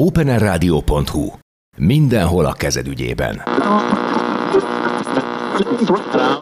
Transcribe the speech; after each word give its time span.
openerradio.hu. 0.00 1.30
Mindenhol 1.76 2.44
a 2.44 2.52
kezed 2.52 2.86
ügyében. 2.86 3.42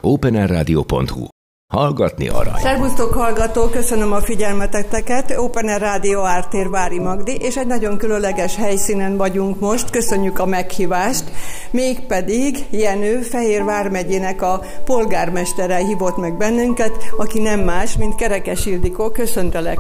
openerradio.hu. 0.01 1.27
Hallgatni 1.73 2.29
arany. 2.29 2.61
Szervusztok 2.61 3.13
hallgatók, 3.13 3.71
köszönöm 3.71 4.13
a 4.13 4.21
figyelmeteteket. 4.21 5.35
Open 5.37 5.69
Air 5.69 5.81
Rádió 5.81 6.21
Ártér 6.21 6.69
Vári 6.69 6.99
Magdi, 6.99 7.35
és 7.35 7.57
egy 7.57 7.67
nagyon 7.67 7.99
különleges 7.99 8.57
helyszínen 8.57 9.17
vagyunk 9.17 9.61
most. 9.61 9.91
Köszönjük 9.91 10.39
a 10.39 10.47
meghívást. 10.47 11.25
Mégpedig 11.71 12.67
Jenő, 12.71 13.21
Fehérvár 13.21 13.89
megyének 13.89 14.43
a 14.43 14.61
polgármestere 14.85 15.77
hívott 15.77 16.17
meg 16.17 16.37
bennünket, 16.37 16.93
aki 17.17 17.41
nem 17.41 17.61
más, 17.61 17.97
mint 17.97 18.15
Kerekes 18.15 18.67
Ildikó. 18.67 19.11
Köszöntelek! 19.11 19.79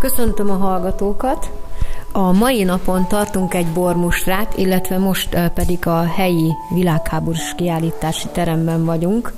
Köszöntöm 0.00 0.50
a 0.50 0.56
hallgatókat! 0.56 1.50
A 2.12 2.32
mai 2.32 2.62
napon 2.62 3.06
tartunk 3.08 3.54
egy 3.54 3.66
bormustrát, 3.66 4.56
illetve 4.56 4.98
most 4.98 5.50
pedig 5.54 5.86
a 5.86 6.02
helyi 6.02 6.52
világháborús 6.74 7.54
kiállítási 7.56 8.28
teremben 8.32 8.84
vagyunk, 8.84 9.32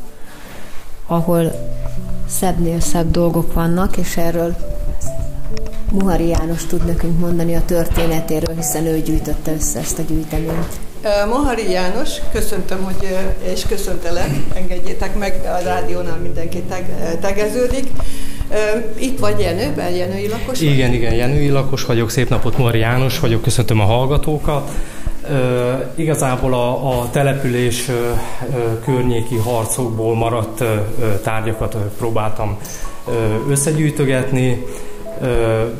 ahol 1.06 1.52
szebbnél 2.26 2.80
szebb 2.80 3.10
dolgok 3.10 3.52
vannak, 3.52 3.96
és 3.96 4.16
erről 4.16 4.56
Muhari 5.90 6.26
János 6.26 6.66
tud 6.66 6.84
nekünk 6.84 7.18
mondani 7.18 7.54
a 7.54 7.64
történetéről, 7.64 8.54
hiszen 8.54 8.86
ő 8.86 9.00
gyűjtötte 9.00 9.52
össze 9.52 9.78
ezt 9.78 9.98
a 9.98 10.02
gyűjteményt. 10.02 10.91
Mohari 11.28 11.70
János, 11.70 12.10
köszöntöm, 12.32 12.84
hogy, 12.84 13.16
és 13.52 13.62
köszöntelek, 13.68 14.28
engedjétek 14.54 15.18
meg, 15.18 15.40
a 15.60 15.64
rádiónál 15.64 16.16
mindenki 16.16 16.60
teg, 16.60 17.16
tegeződik. 17.20 17.90
Itt 18.98 19.18
vagy 19.18 19.40
Jenőben, 19.40 19.90
Jenői 19.90 20.28
lakos 20.28 20.58
vagy? 20.58 20.62
Igen, 20.62 20.92
igen, 20.92 21.14
Jenői 21.14 21.48
lakos 21.48 21.84
vagyok, 21.84 22.10
szép 22.10 22.28
napot, 22.28 22.58
Mohari 22.58 22.78
János 22.78 23.18
vagyok, 23.18 23.42
köszöntöm 23.42 23.80
a 23.80 23.84
hallgatókat. 23.84 24.70
Uh, 25.30 25.30
igazából 25.94 26.54
a, 26.54 27.00
a 27.00 27.10
település 27.10 27.88
uh, 27.88 27.94
környéki 28.84 29.36
harcokból 29.36 30.14
maradt 30.14 30.64
tárgyakat 31.22 31.76
próbáltam 31.98 32.58
összegyűjtögetni. 33.48 34.66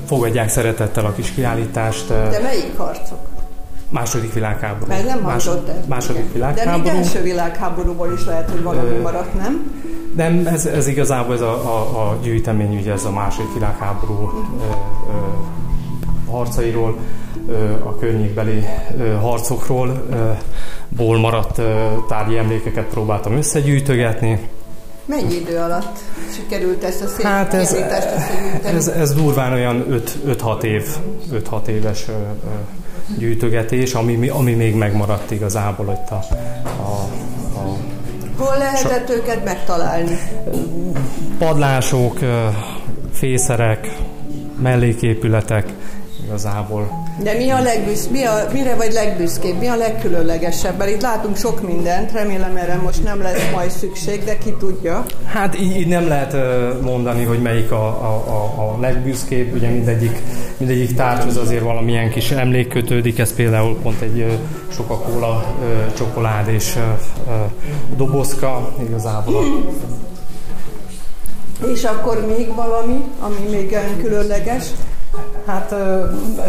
Fogadják 0.07 0.49
szeretettel 0.49 1.05
a 1.05 1.13
kis 1.13 1.35
kiállítást. 1.35 2.09
De 2.09 2.41
melyik 2.43 2.77
harcok? 2.77 3.32
Második 3.93 4.33
világháború. 4.33 4.87
Mert 4.89 5.07
nem 5.07 5.19
Más, 5.19 5.49
Második 5.89 6.21
Igen. 6.21 6.33
világháború. 6.33 6.83
De 6.85 6.93
még 6.93 7.03
első 7.03 7.23
világháborúból 7.23 8.13
is 8.13 8.25
lehet, 8.25 8.51
hogy 8.51 8.63
valami 8.63 8.97
maradt, 8.97 9.35
nem? 9.35 9.73
Nem, 10.17 10.47
ez, 10.47 10.67
ez 10.67 10.87
igazából 10.87 11.35
ez 11.35 11.41
a, 11.41 11.53
a, 11.53 12.09
a 12.09 12.19
gyűjtemény, 12.23 12.77
ugye 12.77 12.93
ez 12.93 13.05
a 13.05 13.11
második 13.11 13.55
világháború 13.55 14.13
uh-huh. 14.13 14.41
ö, 14.61 14.71
ö, 16.29 16.31
harcairól 16.31 16.99
a 17.85 17.97
környékbeli 17.97 18.65
harcokról 19.21 20.07
ból 20.89 21.19
maradt 21.19 21.61
tárgyi 22.09 22.39
emlékeket 22.39 22.85
próbáltam 22.85 23.37
összegyűjtögetni. 23.37 24.49
Mennyi 25.05 25.35
idő 25.35 25.57
alatt 25.57 25.99
sikerült 26.35 26.85
ezt 26.85 27.03
a 27.03 27.07
szép 27.07 27.27
hát 27.27 27.55
ez, 27.55 27.77
ez, 28.65 28.89
ez 28.89 29.15
durván 29.15 29.53
olyan 29.53 30.05
5-6 30.27 30.63
év, 30.63 30.87
5-6 31.33 31.67
éves 31.67 32.07
gyűjtögetés, 33.19 33.95
ami, 33.95 34.29
ami 34.29 34.53
még 34.55 34.75
megmaradt 34.75 35.31
igazából 35.31 35.99
itt 36.03 36.11
a, 36.11 36.25
a, 36.83 37.09
a 37.59 37.77
Hol 38.37 38.59
lehetett 38.59 39.07
so, 39.09 39.15
őket 39.15 39.45
megtalálni? 39.45 40.19
Padlások, 41.39 42.19
fészerek, 43.13 43.97
melléképületek, 44.63 45.73
igazából. 46.25 47.02
De 47.19 47.35
mi 47.35 47.51
a 47.51 47.63
legbüsz, 47.63 48.07
mi 48.07 48.25
a, 48.25 48.49
mire 48.53 48.75
vagy 48.75 48.93
legbüszkébb, 48.93 49.59
mi 49.59 49.67
a 49.67 49.77
legkülönlegesebb? 49.77 50.79
Mert 50.79 50.91
itt 50.91 51.01
látunk 51.01 51.37
sok 51.37 51.67
mindent, 51.67 52.13
remélem 52.13 52.57
erre 52.57 52.75
most 52.75 53.05
nem 53.05 53.23
lesz 53.23 53.51
majd 53.55 53.71
szükség, 53.71 54.25
de 54.25 54.39
ki 54.39 54.55
tudja. 54.59 55.05
Hát 55.25 55.61
így, 55.61 55.77
így 55.77 55.87
nem 55.87 56.09
lehet 56.09 56.37
mondani, 56.83 57.25
hogy 57.25 57.43
melyik 57.43 57.73
a, 57.73 57.87
a, 57.87 58.23
a, 58.27 58.63
a 58.63 58.81
legbüszkébb, 58.81 59.55
ugye 59.55 59.69
mindegyik, 59.69 60.23
mindegyik 60.57 60.95
tárgyhoz 60.95 61.37
azért 61.37 61.63
valamilyen 61.63 62.11
kis 62.11 62.31
emlék 62.31 62.69
kötődik, 62.69 63.19
ez 63.19 63.35
például 63.35 63.79
pont 63.83 64.01
egy 64.01 64.39
Coca-Cola 64.77 65.55
csokolád 65.97 66.49
és 66.49 66.79
dobozka 67.97 68.75
igazából. 68.89 69.45
És 71.73 71.85
akkor 71.85 72.27
még 72.37 72.55
valami, 72.55 73.05
ami 73.21 73.49
még 73.51 73.77
különleges? 74.03 74.65
Hát 75.47 75.75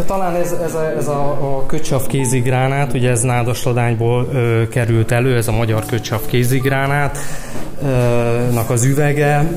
talán 0.06 0.34
ez, 0.34 0.52
ez, 0.52 0.74
a, 0.74 0.96
ez 0.96 1.08
a, 1.08 1.30
a 1.56 1.66
kötsav 1.66 2.06
kézigránát, 2.06 2.92
ugye 2.92 3.10
ez 3.10 3.20
nádasladányból 3.20 4.28
ö, 4.32 4.68
került 4.68 5.10
elő, 5.12 5.36
ez 5.36 5.48
a 5.48 5.52
magyar 5.52 5.84
kötsav 5.86 6.26
kézigránát, 6.26 7.18
nak 8.52 8.70
az 8.70 8.84
üvege. 8.84 9.50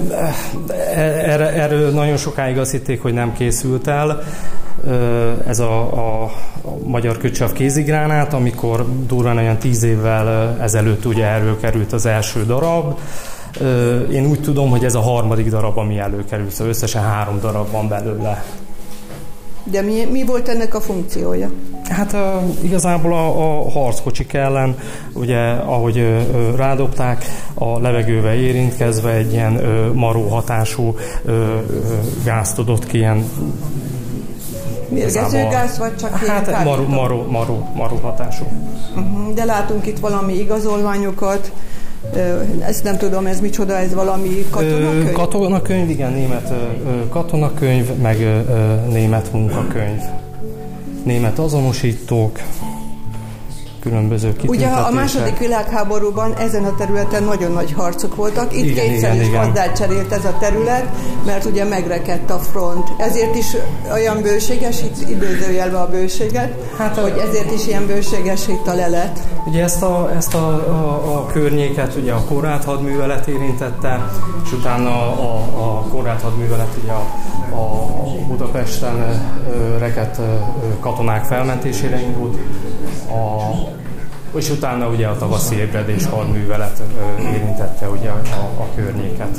E, 0.96 1.02
erre, 1.26 1.52
erről 1.54 1.92
nagyon 1.92 2.18
sokáig 2.18 2.58
azt 2.58 2.72
hitték, 2.72 3.02
hogy 3.02 3.14
nem 3.14 3.34
készült 3.34 3.88
el. 3.88 4.24
Ez 5.48 5.60
a, 5.60 5.82
a, 5.82 6.24
a 6.24 6.32
magyar 6.84 7.18
kötsav 7.18 7.52
kézigránát, 7.52 8.34
amikor 8.34 8.86
durván 9.08 9.38
olyan 9.38 9.58
tíz 9.58 9.84
évvel 9.84 10.58
ezelőtt 10.62 11.06
ugye 11.06 11.26
erről 11.26 11.60
került 11.60 11.94
az 11.94 12.06
első 12.06 12.46
darab. 12.46 13.00
Én 14.12 14.26
úgy 14.26 14.42
tudom, 14.42 14.70
hogy 14.70 14.86
ez 14.86 14.96
a 14.96 15.02
harmadik 15.02 15.50
darab, 15.50 15.78
ami 15.78 15.98
előkerült, 15.98 16.52
szóval 16.52 16.68
összesen 16.68 17.04
három 17.04 17.40
darab 17.40 17.72
van 17.72 17.88
belőle. 17.88 18.44
De 19.72 19.82
mi, 19.82 20.06
mi 20.12 20.26
volt 20.26 20.48
ennek 20.48 20.76
a 20.76 20.82
funkciója? 20.82 21.52
Hát 21.90 22.14
uh, 22.14 22.20
igazából 22.62 23.14
a, 23.14 23.28
a 23.66 23.70
harckocsik 23.70 24.34
ellen, 24.34 24.78
ugye 25.14 25.40
ahogy 25.50 25.98
uh, 25.98 26.56
rádobták, 26.56 27.26
a 27.54 27.80
levegővel 27.80 28.36
érintkezve 28.36 29.12
egy 29.12 29.32
ilyen 29.32 29.56
uh, 29.56 29.94
maró 29.94 30.28
hatású 30.28 30.96
uh, 31.26 31.34
gázt 32.24 32.60
adott 32.60 32.86
ki, 32.88 32.98
ilyen 32.98 33.26
Mérgező 34.90 35.48
gáz, 35.50 35.78
vagy 35.78 35.96
csak 35.96 36.26
Hát 36.26 36.64
maró, 36.64 36.88
maró, 36.88 37.26
maró, 37.30 37.70
maró 37.76 37.96
hatású. 37.96 38.46
Uh-huh. 38.96 39.34
De 39.34 39.46
látunk 39.46 39.86
itt 39.86 40.00
valami 40.00 40.34
igazolványokat, 40.34 41.52
ezt 42.60 42.84
nem 42.84 42.98
tudom, 42.98 43.26
ez 43.26 43.40
micsoda, 43.40 43.78
ez 43.78 43.94
valami 43.94 44.46
katonakönyv? 44.50 45.12
Katonakönyv, 45.12 45.90
igen, 45.90 46.12
német 46.12 46.54
katonakönyv, 47.10 47.94
meg 48.02 48.18
német 48.92 49.32
munkakönyv. 49.32 50.02
Német 51.04 51.40
azonosítók, 51.40 52.40
különböző 53.80 54.36
Ugye 54.48 54.68
a 54.68 54.92
második 54.92 55.38
világháborúban 55.38 56.34
ezen 56.34 56.64
a 56.64 56.76
területen 56.76 57.24
nagyon 57.24 57.52
nagy 57.52 57.74
harcok 57.74 58.16
voltak. 58.16 58.58
Itt 58.58 58.66
igen, 58.66 58.86
kétszer 58.90 59.14
igen, 59.14 59.26
is 59.26 59.32
gazdát 59.32 59.78
cserélt 59.78 60.12
ez 60.12 60.26
a 60.26 60.38
terület, 60.40 60.86
mert 61.26 61.46
ugye 61.46 61.64
megrekedt 61.64 62.30
a 62.30 62.38
front. 62.40 62.88
Ezért 62.98 63.36
is 63.36 63.56
olyan 63.94 64.22
bőséges, 64.22 64.82
itt 64.82 65.10
időzőjelve 65.10 65.80
a 65.80 65.90
bőséget, 65.90 66.54
hát, 66.78 66.98
hogy 66.98 67.24
ezért 67.28 67.52
is 67.52 67.68
ilyen 67.68 67.86
bőséges 67.88 68.48
itt 68.48 68.68
a 68.68 68.74
lelet. 68.74 69.20
Ugye 69.46 69.64
ezt 69.64 69.82
a, 69.82 70.12
ezt 70.16 70.34
a, 70.34 70.48
a, 70.48 71.16
a 71.16 71.26
környéket 71.26 71.96
ugye 71.96 72.14
a 72.14 72.24
korát 72.24 72.64
hadművelet 72.64 73.28
érintette, 73.28 74.12
és 74.44 74.52
utána 74.52 74.90
a, 74.90 75.36
a, 75.56 75.78
a 75.78 75.82
korát 75.82 76.22
hadművelet 76.22 76.78
ugye 76.84 76.92
a, 76.92 77.06
a 77.58 78.26
Budapesten 78.28 79.22
rekett 79.80 80.20
katonák 80.80 81.26
felmentésére 81.26 82.02
indult. 82.02 82.38
A, 83.10 83.52
és 84.38 84.50
utána 84.50 84.88
ugye 84.88 85.08
a 85.08 85.18
tavaszi 85.18 85.56
ébredés 85.56 86.06
hadművelet 86.06 86.84
érintette 87.34 87.90
ugye 87.90 88.10
a, 88.10 88.22
a 88.60 88.66
környéket. 88.76 89.38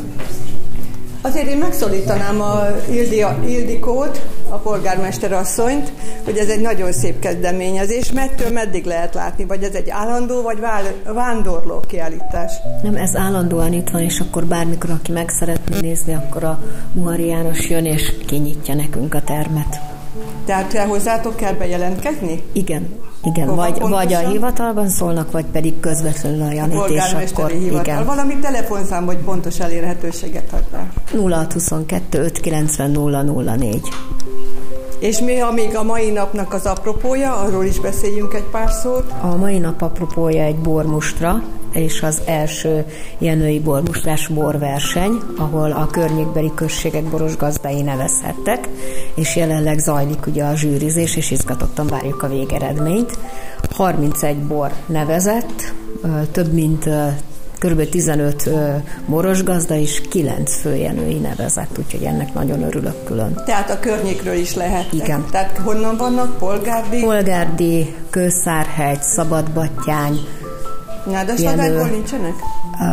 Azért 1.20 1.48
én 1.48 1.58
megszólítanám 1.58 2.40
a 2.40 2.66
Ildi, 2.90 3.24
Ildikót, 3.46 4.26
a 4.48 4.56
polgármester 4.56 5.32
asszonyt, 5.32 5.92
hogy 6.24 6.36
ez 6.36 6.48
egy 6.48 6.60
nagyon 6.60 6.92
szép 6.92 7.18
kezdeményezés. 7.18 8.12
Mettől 8.12 8.50
meddig 8.50 8.84
lehet 8.84 9.14
látni? 9.14 9.44
Vagy 9.44 9.62
ez 9.62 9.74
egy 9.74 9.90
állandó, 9.90 10.42
vagy 10.42 10.58
vándorló 11.04 11.80
kiállítás? 11.80 12.52
Nem, 12.82 12.96
ez 12.96 13.16
állandóan 13.16 13.72
itt 13.72 13.88
van, 13.88 14.02
és 14.02 14.20
akkor 14.20 14.44
bármikor, 14.44 14.90
aki 14.90 15.12
meg 15.12 15.28
szeretné 15.28 15.76
nézni, 15.80 16.14
akkor 16.14 16.44
a 16.44 16.62
Muhari 16.92 17.26
János 17.26 17.68
jön, 17.68 17.84
és 17.84 18.12
kinyitja 18.26 18.74
nekünk 18.74 19.14
a 19.14 19.22
termet. 19.22 19.97
Tehát 20.44 20.78
hozzátok 20.78 21.36
kell 21.36 21.52
bejelentkezni? 21.52 22.42
Igen. 22.52 22.88
Igen, 23.24 23.48
Hova 23.48 23.60
vagy, 23.60 23.80
vagy 23.80 24.12
a 24.12 24.18
hivatalban 24.18 24.88
szólnak, 24.88 25.30
vagy 25.30 25.44
pedig 25.44 25.80
közvetlenül 25.80 26.42
a 26.42 26.52
Janit, 26.52 26.76
a 26.76 26.86
és 26.86 27.30
akkor 27.32 27.50
hivatal. 27.50 27.80
igen. 27.80 28.04
Valami 28.04 28.38
telefonszám, 28.38 29.04
vagy 29.04 29.16
pontos 29.16 29.60
elérhetőséget 29.60 30.52
adnál? 30.52 30.92
0622 31.12 32.18
590 32.18 32.90
004. 32.90 33.80
És 34.98 35.18
mi 35.20 35.40
a 35.40 35.50
még 35.50 35.76
a 35.76 35.82
mai 35.82 36.10
napnak 36.10 36.52
az 36.54 36.66
apropója? 36.66 37.36
Arról 37.36 37.64
is 37.64 37.80
beszéljünk 37.80 38.34
egy 38.34 38.44
pár 38.50 38.70
szót. 38.70 39.12
A 39.20 39.36
mai 39.36 39.58
nap 39.58 39.82
apropója 39.82 40.42
egy 40.42 40.56
bormustra, 40.56 41.42
és 41.78 42.02
az 42.02 42.20
első 42.24 42.84
Jenői 43.18 43.60
bormuslás 43.60 44.28
borverseny, 44.28 45.12
ahol 45.36 45.72
a 45.72 45.86
környékbeli 45.86 46.52
községek 46.54 47.04
boros 47.04 47.36
gazdái 47.36 47.82
nevezhettek, 47.82 48.68
és 49.14 49.36
jelenleg 49.36 49.78
zajlik 49.78 50.26
ugye 50.26 50.44
a 50.44 50.56
zsűrizés, 50.56 51.16
és 51.16 51.30
izgatottan 51.30 51.86
várjuk 51.86 52.22
a 52.22 52.28
végeredményt. 52.28 53.18
31 53.70 54.36
bor 54.36 54.72
nevezett, 54.86 55.72
több 56.32 56.52
mint 56.52 56.88
kb. 57.58 57.88
15 57.88 58.50
boros 59.06 59.42
gazda 59.42 59.74
és 59.74 60.02
9 60.10 60.60
főjenői 60.60 61.18
nevezett, 61.18 61.78
úgyhogy 61.78 62.02
ennek 62.02 62.34
nagyon 62.34 62.62
örülök 62.62 63.04
külön. 63.04 63.42
Tehát 63.46 63.70
a 63.70 63.78
környékről 63.80 64.34
is 64.34 64.54
lehet. 64.54 64.92
Igen. 64.92 65.24
Tehát 65.30 65.58
honnan 65.58 65.96
vannak? 65.96 66.38
Polgárdi? 66.38 67.00
Polgárdi, 67.00 67.94
Kőszárhegy, 68.10 69.02
Szabadbattyány, 69.02 70.18
Nádasladányból 71.10 71.86
nincsenek? 71.86 72.34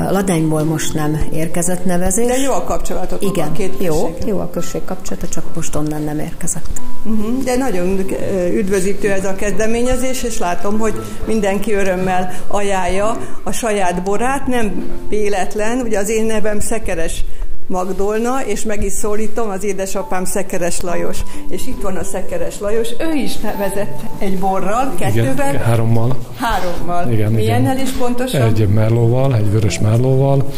Ladányból 0.09 0.63
most 0.63 0.93
nem 0.93 1.19
érkezett 1.31 1.85
nevezés. 1.85 2.27
De 2.27 2.37
jó 2.37 2.51
a 2.51 2.63
kapcsolatot 2.63 3.21
Igen, 3.21 3.47
a 3.47 3.51
két 3.51 3.73
jó, 3.79 4.17
jó 4.25 4.39
a 4.39 4.49
község 4.49 4.83
kapcsolata, 4.85 5.27
csak 5.27 5.43
most 5.55 5.75
onnan 5.75 6.01
nem 6.01 6.19
érkezett. 6.19 6.81
Uh-huh. 7.03 7.43
De 7.43 7.55
nagyon 7.55 8.05
üdvözítő 8.53 9.11
ez 9.11 9.25
a 9.25 9.35
kezdeményezés, 9.35 10.23
és 10.23 10.37
látom, 10.37 10.79
hogy 10.79 10.93
mindenki 11.25 11.73
örömmel 11.73 12.31
ajánlja 12.47 13.17
a 13.43 13.51
saját 13.51 14.03
borát, 14.03 14.47
nem 14.47 14.85
véletlen, 15.09 15.79
ugye 15.79 15.99
az 15.99 16.09
én 16.09 16.25
nevem 16.25 16.59
Szekeres 16.59 17.25
Magdolna, 17.67 18.45
és 18.45 18.63
meg 18.63 18.83
is 18.83 18.91
szólítom 18.91 19.49
az 19.49 19.63
édesapám 19.63 20.25
Szekeres 20.25 20.81
Lajos. 20.81 21.17
És 21.49 21.67
itt 21.67 21.81
van 21.81 21.95
a 21.95 22.03
Szekeres 22.03 22.59
Lajos, 22.59 22.89
ő 22.99 23.13
is 23.13 23.37
nevezett 23.37 23.99
egy 24.19 24.39
borral, 24.39 24.93
kettővel. 24.97 25.33
Igen, 25.33 25.63
hárommal. 25.63 26.17
Hárommal. 26.37 27.11
Igen, 27.11 27.31
Milyennel 27.31 27.73
igen. 27.73 27.85
is 27.85 27.91
pontosan? 27.91 28.41
Egy 28.41 28.67
merlóval, 28.67 29.35
egy 29.35 29.51
vörös 29.51 29.79
merlóval, 29.79 30.49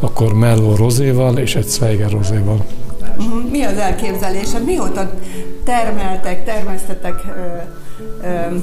akkor 0.00 0.34
merló 0.34 0.74
rozéval 0.74 1.38
és 1.38 1.56
egy 1.56 1.66
Zweiger 1.66 2.10
rozéval. 2.10 2.64
Uh-huh. 3.18 3.50
Mi 3.50 3.62
az 3.62 3.76
elképzelésed? 3.76 4.64
Mióta 4.64 5.10
termeltek, 5.64 6.44
termesztetek, 6.44 7.14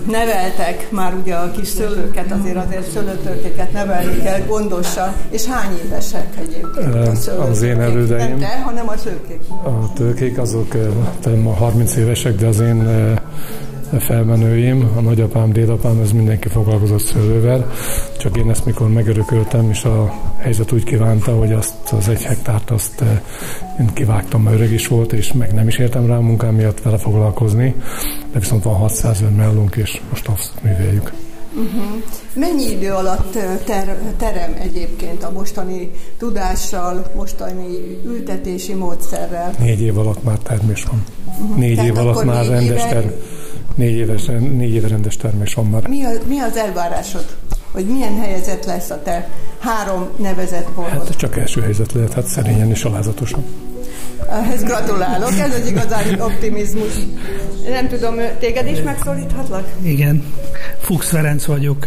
neveltek 0.08 0.92
már 0.92 1.14
ugye 1.14 1.36
a 1.36 1.52
kis 1.52 1.68
szőlőket, 1.68 2.32
azért 2.32 2.56
azért 2.56 2.92
szőlőtörtéket 2.92 3.72
nevelni 3.72 4.22
kell 4.22 4.40
gondosan, 4.48 5.14
és 5.30 5.46
hány 5.46 5.80
évesek 5.86 6.28
egyébként 6.38 6.96
a 6.96 7.16
szőlőtörték? 7.16 7.52
Az 7.52 7.62
én 7.62 7.80
elődeim. 7.82 8.30
Nem 8.30 8.40
te, 8.40 8.62
hanem 8.66 8.90
a 8.90 8.98
szőkék. 8.98 9.42
A 9.50 9.94
tőkék 9.94 10.38
azok 10.38 10.76
ma 11.44 11.54
30 11.54 11.96
évesek, 11.96 12.36
de 12.36 12.48
az 12.48 12.60
én 12.60 12.88
felmenőim, 14.00 14.92
a 14.96 15.02
nagyapám, 15.02 15.52
dédapám, 15.52 16.00
ez 16.00 16.12
mindenki 16.12 16.48
foglalkozott 16.48 17.00
szőlővel, 17.00 17.72
csak 18.18 18.38
én 18.38 18.50
ezt 18.50 18.66
mikor 18.66 18.90
megörököltem, 18.90 19.70
és 19.70 19.84
a 19.84 20.14
helyzet 20.38 20.72
úgy 20.72 20.84
kívánta, 20.84 21.36
hogy 21.38 21.52
azt 21.52 21.92
az 21.92 22.10
egy 22.10 22.24
hektárt 22.24 22.72
azt 22.72 23.04
én 23.80 23.94
kivágtam, 23.94 24.44
mert 24.44 24.56
öreg 24.56 24.72
is 24.72 24.88
volt, 24.88 25.14
és 25.14 25.34
meg 25.34 25.54
nem 25.54 25.68
is 25.68 25.78
értem 25.78 26.06
rá 26.06 26.18
a 26.18 26.22
munkám 26.22 26.56
miatt 26.56 26.82
vele 26.82 26.98
foglalkozni, 26.98 27.76
de 28.32 28.40
viszont 28.40 28.64
van 28.64 28.76
600 28.76 29.22
ön 29.22 29.34
mellunk, 29.34 29.76
és 29.76 30.02
most 30.10 30.28
azt 30.28 30.52
műveljük. 30.62 31.12
Uh-huh. 31.56 32.02
Mennyi 32.34 32.72
idő 32.72 32.92
alatt 32.92 33.38
ter- 33.66 34.16
terem 34.18 34.56
egyébként 34.62 35.24
a 35.24 35.32
mostani 35.32 35.92
tudással, 36.18 37.12
mostani 37.16 38.02
ültetési 38.06 38.74
módszerrel? 38.74 39.54
Négy 39.60 39.82
év 39.82 39.98
alatt 39.98 40.24
már 40.24 40.38
termés 40.38 40.84
van. 40.84 41.04
Uh-huh. 41.28 41.58
Négy 41.58 41.76
Tehát 41.76 41.90
év 41.90 41.98
alatt 41.98 42.24
már 42.24 42.46
rendes 42.46 42.86
term... 42.86 43.08
négy, 43.76 43.96
éves, 43.96 44.26
négy 44.40 44.74
éve 44.74 44.88
rendes 44.88 45.18
termés 45.18 45.54
van 45.54 45.66
már. 45.66 45.88
Mi, 45.88 46.04
a, 46.04 46.10
mi 46.28 46.40
az 46.40 46.58
elvárásod? 46.58 47.26
Hogy 47.72 47.86
milyen 47.86 48.20
helyzet 48.20 48.66
lesz 48.66 48.90
a 48.90 49.02
te 49.02 49.30
három 49.60 50.10
nevezett 50.18 50.70
borhoz? 50.76 51.08
Hát 51.08 51.18
csak 51.18 51.38
első 51.38 51.62
helyzet 51.62 51.92
lehet, 51.92 52.14
hát 52.14 52.26
szerényen 52.26 52.70
és 52.70 52.84
alázatosan. 52.84 53.44
Ehhez 54.30 54.64
gratulálok, 54.64 55.32
ez 55.40 55.54
egy 55.54 55.68
igazán 55.68 56.20
optimizmus. 56.20 56.94
Nem 57.70 57.88
tudom, 57.88 58.16
téged 58.40 58.68
is 58.68 58.82
megszólíthatlak? 58.82 59.68
Igen, 59.82 60.24
Fuchs 60.84 61.10
Ferenc 61.10 61.46
vagyok. 61.46 61.86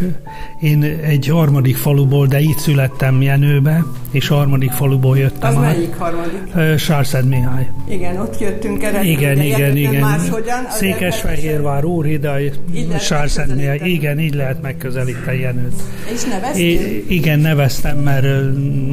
Én 0.60 0.82
egy 0.82 1.26
harmadik 1.26 1.76
faluból, 1.76 2.26
de 2.26 2.40
itt 2.40 2.58
születtem 2.58 3.22
Jenőbe, 3.22 3.84
és 4.10 4.28
harmadik 4.28 4.70
faluból 4.70 5.18
jöttem. 5.18 5.56
Az 5.56 5.56
át. 5.56 5.62
melyik 5.62 5.94
harmadik? 5.94 6.78
Sárszed 6.78 7.28
Mihály. 7.28 7.70
Igen, 7.88 8.16
ott 8.16 8.40
jöttünk 8.40 8.82
el. 8.82 9.04
Igen, 9.04 9.40
igen, 9.42 9.76
igen. 9.76 10.00
Máshogyan, 10.00 10.66
Székesfehérvár, 10.70 11.84
Úrhidaj, 11.84 12.52
Sárszed 13.00 13.56
Mihály. 13.56 13.80
Igen, 13.84 14.18
így 14.18 14.34
lehet 14.34 14.62
megközelíteni 14.62 15.38
Jenőt. 15.38 15.82
És 16.14 16.24
neveztél? 16.24 16.80
Igen, 17.08 17.38
neveztem, 17.38 17.98
mert 17.98 18.26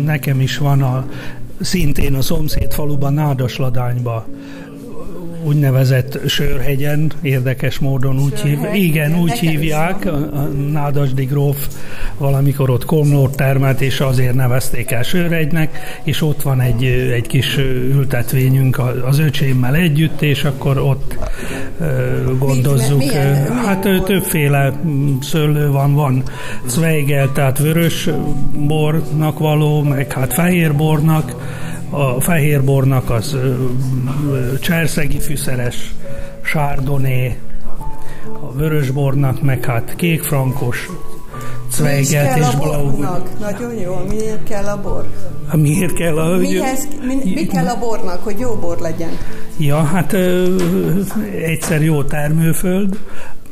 nekem 0.06 0.42
is 0.42 0.58
van 0.58 0.82
a 0.82 1.08
szintén 1.62 2.14
a 2.14 2.22
szomszéd 2.22 2.74
faluban, 2.74 3.14
Nádasladányba 3.14 4.28
úgynevezett 5.44 6.20
Sörhegyen, 6.28 7.12
érdekes 7.22 7.80
módon 7.80 8.20
úgy 8.20 8.40
hívják. 8.40 8.78
Igen, 8.78 9.20
úgy 9.20 9.32
hívják, 9.32 10.08
Nádasdi 10.72 11.26
gróf 11.26 11.68
valamikor 12.18 12.70
ott 12.70 12.86
komlót 12.86 13.36
termelt, 13.36 13.82
és 13.82 14.00
azért 14.00 14.34
nevezték 14.34 14.92
el 14.92 15.04
Sörhegynek, 15.04 16.00
és 16.04 16.22
ott 16.22 16.42
van 16.42 16.62
egy, 16.62 16.84
egy 17.14 17.28
kis 17.28 17.58
ültetvényünk 17.92 18.80
az 19.06 19.20
öcsémmel 19.20 19.76
együtt, 19.76 20.22
és 20.22 20.44
akkor 20.44 20.78
ott 20.78 21.18
gondozzuk. 22.40 22.98
Milyen, 22.98 23.28
milyen, 23.28 23.54
hát 23.54 23.84
milyen 23.84 24.04
többféle 24.04 24.74
szőlő 25.22 25.72
van, 25.72 25.94
van 25.94 26.24
Zweigel, 26.66 27.32
tehát 27.32 27.58
vörös 27.60 28.10
bornak 28.68 29.40
való, 29.40 29.82
meg 29.82 30.12
hát 30.12 30.34
fehér 30.34 30.76
bornak, 30.76 31.36
a 31.94 32.22
fehérbornak 32.22 33.10
az 33.10 33.38
cserszegi 34.62 35.20
fűszeres, 35.20 35.94
sárdoné, 36.42 37.38
a 38.42 38.54
vörösbornak 38.54 39.42
meg 39.42 39.66
hát 39.66 39.94
kékfrankos, 39.96 40.90
Zweigelt 41.72 42.38
és 42.38 42.56
Blau. 42.56 43.04
Nagyon 43.40 43.74
jó, 43.74 43.96
miért 44.10 44.44
kell 44.44 44.66
a 44.66 44.82
bor? 44.82 45.08
Miért 45.54 45.94
kell 45.94 46.18
a... 46.18 46.38
Mihez, 46.38 46.88
mi, 47.02 47.32
mi 47.34 47.46
kell 47.46 47.68
a 47.68 47.80
bornak, 47.80 48.24
hogy 48.24 48.40
jó 48.40 48.56
bor 48.56 48.78
legyen? 48.78 49.18
Ja, 49.58 49.84
hát 49.84 50.14
ö, 50.14 50.56
egyszer 51.46 51.82
jó 51.82 52.04
termőföld, 52.04 53.00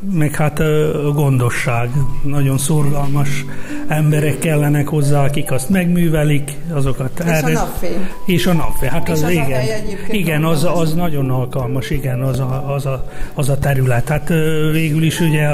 meg 0.09 0.35
hát 0.35 0.59
a 0.59 1.11
gondosság. 1.13 1.89
Nagyon 2.23 2.57
szorgalmas 2.57 3.45
emberek 3.87 4.39
kellenek 4.39 4.87
hozzá, 4.87 5.23
akik 5.23 5.51
azt 5.51 5.69
megművelik, 5.69 6.57
azokat. 6.73 7.19
És 7.19 7.25
erre, 7.25 7.47
a 7.47 7.51
napfény. 7.51 8.09
És 8.25 8.45
a 8.45 8.53
napfény. 8.53 8.89
Hát 8.89 9.07
és 9.07 9.13
az, 9.13 9.23
az 9.23 9.29
igen, 9.29 9.63
igen 10.07 10.43
az, 10.43 10.67
az 10.73 10.93
nagyon 10.93 11.29
alkalmas, 11.29 11.89
igen, 11.89 12.21
az 12.21 12.39
a, 12.39 12.73
az 12.73 12.85
a, 12.85 13.09
az 13.33 13.49
a 13.49 13.57
terület. 13.57 14.07
Hát 14.07 14.27
végül 14.71 15.03
is 15.03 15.19
ugye 15.19 15.47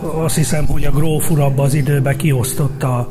azt 0.00 0.36
hiszem, 0.36 0.66
hogy 0.66 0.84
a 0.84 0.90
gróf 0.90 1.30
ura 1.30 1.52
az 1.56 1.74
időben 1.74 2.16
kiosztotta 2.16 2.96
a, 2.96 3.08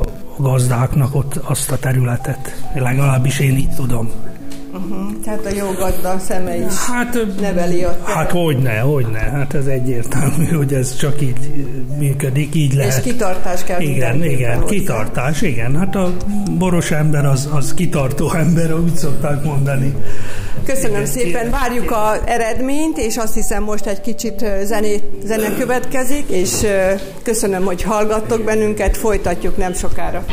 a 0.00 0.42
gazdáknak 0.42 1.14
ott 1.14 1.36
azt 1.36 1.70
a 1.70 1.78
területet. 1.78 2.70
Legalábbis 2.74 3.38
én 3.38 3.56
így 3.56 3.74
tudom. 3.74 4.10
Uh-huh. 4.78 5.20
Tehát 5.24 5.46
a 5.46 5.54
jó 5.54 5.70
gazda 5.78 6.18
szeme 6.18 6.56
is 6.56 6.74
hát, 6.86 7.18
neveli 7.40 7.84
a 7.84 7.98
Hát 8.04 8.30
hogyne, 8.30 8.78
hogyne. 8.78 9.18
Hát 9.18 9.54
ez 9.54 9.66
egyértelmű, 9.66 10.46
hogy 10.56 10.72
ez 10.72 10.96
csak 10.96 11.20
így 11.20 11.66
működik, 11.98 12.54
így 12.54 12.74
lehet. 12.74 12.96
És 12.96 13.12
kitartás 13.12 13.64
kell 13.64 13.80
Igen, 13.80 14.24
igen, 14.24 14.54
hozzá. 14.54 14.74
kitartás, 14.74 15.42
igen. 15.42 15.76
Hát 15.76 15.96
a 15.96 16.16
boros 16.58 16.90
ember 16.90 17.24
az, 17.24 17.48
az 17.52 17.74
kitartó 17.74 18.32
ember, 18.32 18.74
úgy 18.74 18.96
szokták 18.96 19.44
mondani. 19.44 19.94
Köszönöm 20.64 20.92
igen, 20.92 21.06
szépen, 21.06 21.50
várjuk 21.50 21.90
a 21.90 22.20
eredményt, 22.24 22.98
és 22.98 23.16
azt 23.16 23.34
hiszem 23.34 23.62
most 23.62 23.86
egy 23.86 24.00
kicsit 24.00 24.44
zenét, 24.64 25.04
zene 25.24 25.54
következik, 25.58 26.28
és 26.28 26.66
köszönöm, 27.22 27.64
hogy 27.64 27.82
hallgattok 27.82 28.44
bennünket, 28.44 28.96
folytatjuk 28.96 29.56
nem 29.56 29.72
sokára. 29.72 30.24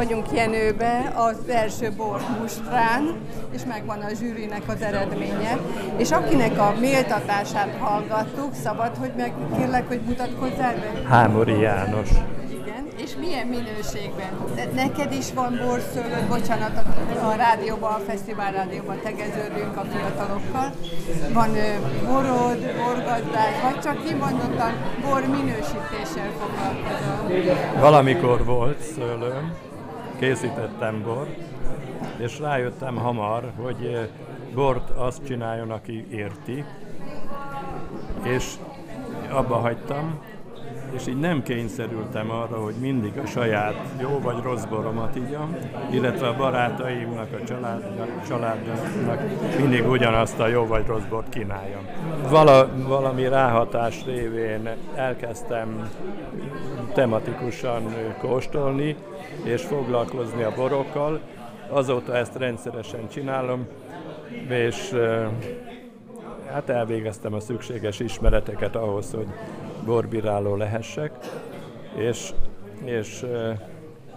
Vagyunk 0.00 0.26
Jenőbe, 0.32 1.12
az 1.14 1.36
első 1.48 1.92
bormustrán, 1.96 3.16
és 3.54 3.60
megvan 3.68 4.00
a 4.00 4.14
zsűrinek 4.14 4.62
az 4.66 4.82
eredménye. 4.82 5.58
És 5.96 6.10
akinek 6.10 6.58
a 6.58 6.74
méltatását 6.80 7.76
hallgattuk, 7.78 8.54
szabad, 8.62 8.96
hogy 8.98 9.12
meg 9.16 9.32
kérlek, 9.56 9.88
hogy 9.88 10.00
mutatkozzál 10.06 10.74
be? 10.74 11.08
Hámori 11.08 11.60
János. 11.60 12.08
Igen, 12.50 12.86
és 12.96 13.10
milyen 13.18 13.46
minőségben? 13.46 14.32
De 14.54 14.68
neked 14.74 15.12
is 15.12 15.32
van 15.32 15.60
borszőlőd, 15.64 16.26
bocsánat, 16.28 16.84
a, 17.22 17.34
rádióban, 17.36 17.92
a 17.92 17.98
fesztivál 18.06 18.52
rádióban 18.52 19.00
tegeződünk 19.02 19.76
a 19.76 19.84
fiatalokkal. 19.92 20.72
Van 21.32 21.50
borod, 22.06 22.58
borgazdás, 22.84 23.54
vagy 23.62 23.80
csak 23.80 24.04
kimondottan 24.04 24.72
bor 25.02 25.20
minősítéssel 25.20 26.30
foglalkozol? 26.38 27.80
Valamikor 27.80 28.44
volt 28.44 28.80
szőlőm, 28.94 29.68
készítettem 30.20 31.02
bort, 31.02 31.36
és 32.16 32.38
rájöttem 32.38 32.96
hamar, 32.96 33.52
hogy 33.56 33.84
eh, 33.84 34.08
bort 34.54 34.90
azt 34.90 35.24
csináljon, 35.24 35.70
aki 35.70 36.06
érti, 36.10 36.64
és 38.22 38.54
abba 39.30 39.54
hagytam, 39.54 40.20
és 40.90 41.06
így 41.06 41.18
nem 41.18 41.42
kényszerültem 41.42 42.30
arra, 42.30 42.56
hogy 42.56 42.74
mindig 42.80 43.18
a 43.18 43.26
saját 43.26 43.74
jó 44.00 44.18
vagy 44.22 44.42
rossz 44.42 44.64
boromat 44.64 45.16
igyam, 45.16 45.56
illetve 45.90 46.28
a 46.28 46.36
barátaimnak, 46.36 47.28
a 47.40 47.44
családnak, 47.44 48.26
családnak 48.28 49.20
mindig 49.58 49.88
ugyanazt 49.88 50.38
a 50.38 50.46
jó 50.46 50.66
vagy 50.66 50.86
rossz 50.86 51.04
bort 51.08 51.28
kínáljam. 51.28 51.86
Vala, 52.28 52.68
valami 52.86 53.28
ráhatás 53.28 54.04
révén 54.04 54.68
elkezdtem 54.94 55.90
tematikusan 56.94 57.82
kóstolni, 58.18 58.96
és 59.44 59.62
foglalkozni 59.62 60.42
a 60.42 60.52
borokkal. 60.56 61.20
Azóta 61.68 62.16
ezt 62.16 62.36
rendszeresen 62.36 63.08
csinálom, 63.08 63.66
és 64.48 64.94
hát 66.52 66.68
elvégeztem 66.68 67.34
a 67.34 67.40
szükséges 67.40 68.00
ismereteket 68.00 68.76
ahhoz, 68.76 69.12
hogy 69.12 69.26
borbíráló 69.84 70.56
lehessek, 70.56 71.12
és, 71.96 72.32
és 72.84 73.26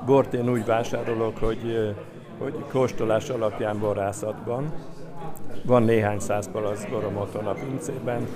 bort 0.05 0.33
én 0.33 0.49
úgy 0.49 0.65
vásárolok, 0.65 1.37
hogy, 1.37 1.95
hogy 2.39 2.53
kóstolás 2.71 3.29
alapján 3.29 3.79
borászatban. 3.79 4.73
Van 5.65 5.83
néhány 5.83 6.19
száz 6.19 6.51
palasz 6.51 6.85
borom 6.85 7.17
otthon 7.17 7.45
a 7.45 7.53
pincében, 7.53 8.27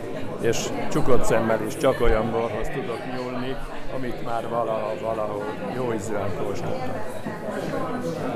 és 0.41 0.69
csukott 0.91 1.24
szemmel 1.24 1.65
is 1.65 1.77
csak 1.77 2.01
olyan 2.01 2.31
borhoz 2.31 2.67
tudok 2.67 3.00
nyúlni, 3.15 3.55
amit 3.98 4.24
már 4.24 4.50
valaha, 4.50 4.94
valahol 5.01 5.46
jó 5.75 5.94
ízűen 5.94 6.30
kóstoltam. 6.44 6.92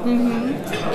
Mm-hmm. 0.08 0.50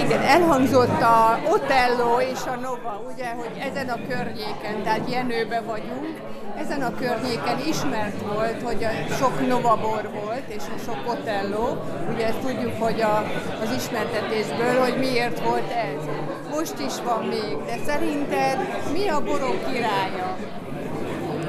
Igen, 0.05 0.21
elhangzott 0.21 1.01
a 1.01 1.39
Otello 1.51 2.21
és 2.21 2.41
a 2.47 2.55
Nova, 2.55 3.03
ugye, 3.13 3.29
hogy 3.31 3.51
ezen 3.59 3.89
a 3.89 3.99
környéken, 4.09 4.83
tehát 4.83 5.11
Jenőbe 5.11 5.61
vagyunk, 5.61 6.21
ezen 6.57 6.83
a 6.83 6.95
környéken 6.95 7.59
ismert 7.69 8.23
volt, 8.35 8.63
hogy 8.63 8.85
a 8.85 9.15
sok 9.15 9.47
Nova 9.49 9.77
bor 9.77 10.11
volt, 10.25 10.49
és 10.49 10.63
a 10.77 10.79
sok 10.85 11.01
Otello, 11.07 11.77
ugye 12.15 12.27
ezt 12.27 12.39
tudjuk, 12.39 12.83
hogy 12.83 13.01
a, 13.01 13.17
az 13.63 13.71
ismertetésből, 13.77 14.81
hogy 14.81 14.99
miért 14.99 15.41
volt 15.41 15.71
ez. 15.71 16.03
Most 16.51 16.79
is 16.79 16.95
van 17.05 17.25
még, 17.25 17.57
de 17.67 17.77
szerinted 17.87 18.59
mi 18.93 19.09
a 19.09 19.21
borok 19.21 19.73
királya? 19.73 20.37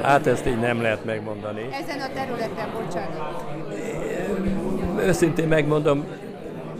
Hát 0.08 0.28
ezt 0.28 0.48
így 0.48 0.60
nem 0.60 0.82
lehet 0.82 1.06
megmondani. 1.06 1.70
Ezen 1.72 2.00
a 2.00 2.14
területen, 2.14 2.70
bocsánat. 2.74 3.44
Őszintén 5.00 5.48
megmondom, 5.48 6.06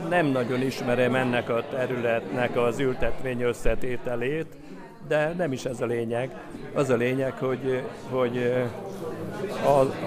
nem 0.10 0.26
nagyon 0.26 0.62
ismerem 0.62 1.16
ennek 1.16 1.50
a 1.50 1.64
területnek 1.70 2.58
az 2.58 2.80
ültetvény 2.80 3.42
összetételét, 3.42 4.46
de 5.08 5.34
nem 5.38 5.52
is 5.52 5.66
ez 5.66 5.82
a 5.82 5.86
lényeg. 5.86 6.36
Az 6.74 6.90
a 6.90 6.96
lényeg, 6.96 7.34
hogy, 7.34 7.84
hogy 8.10 8.54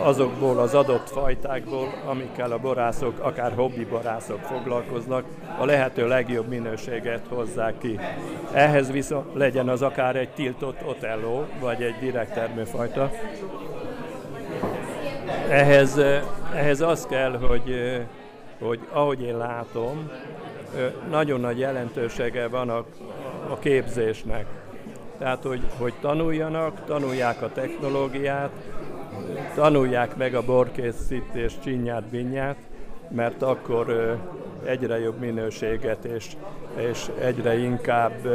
azokból 0.02 0.58
az 0.58 0.74
adott 0.74 1.08
fajtákból, 1.08 1.88
amikkel 2.06 2.52
a 2.52 2.58
borászok, 2.58 3.18
akár 3.18 3.52
hobbi 3.54 3.84
borászok 3.84 4.40
foglalkoznak, 4.40 5.24
a 5.58 5.64
lehető 5.64 6.08
legjobb 6.08 6.48
minőséget 6.48 7.26
hozzák 7.28 7.78
ki. 7.78 7.98
Ehhez 8.52 8.90
viszont 8.90 9.34
legyen 9.34 9.68
az 9.68 9.82
akár 9.82 10.16
egy 10.16 10.28
tiltott 10.28 10.78
otello, 10.84 11.44
vagy 11.60 11.82
egy 11.82 11.94
direkt 12.00 12.34
termőfajta. 12.34 13.10
Ehhez, 15.48 16.00
ehhez 16.54 16.80
az 16.80 17.06
kell, 17.06 17.38
hogy, 17.38 18.00
hogy 18.60 18.80
ahogy 18.92 19.22
én 19.22 19.36
látom, 19.36 20.10
nagyon 21.10 21.40
nagy 21.40 21.58
jelentősége 21.58 22.48
van 22.48 22.68
a, 22.68 22.84
a 23.50 23.58
képzésnek. 23.58 24.46
Tehát, 25.20 25.42
hogy, 25.42 25.62
hogy 25.78 25.94
tanuljanak, 26.00 26.84
tanulják 26.84 27.42
a 27.42 27.52
technológiát, 27.52 28.50
tanulják 29.54 30.16
meg 30.16 30.34
a 30.34 30.44
borkészítés 30.44 31.52
csinyát, 31.62 32.04
binyát, 32.04 32.56
mert 33.08 33.42
akkor 33.42 34.16
egyre 34.64 34.98
jobb 34.98 35.18
minőséget 35.18 36.04
és, 36.04 36.36
és 36.76 37.10
egyre 37.20 37.58
inkább 37.58 38.28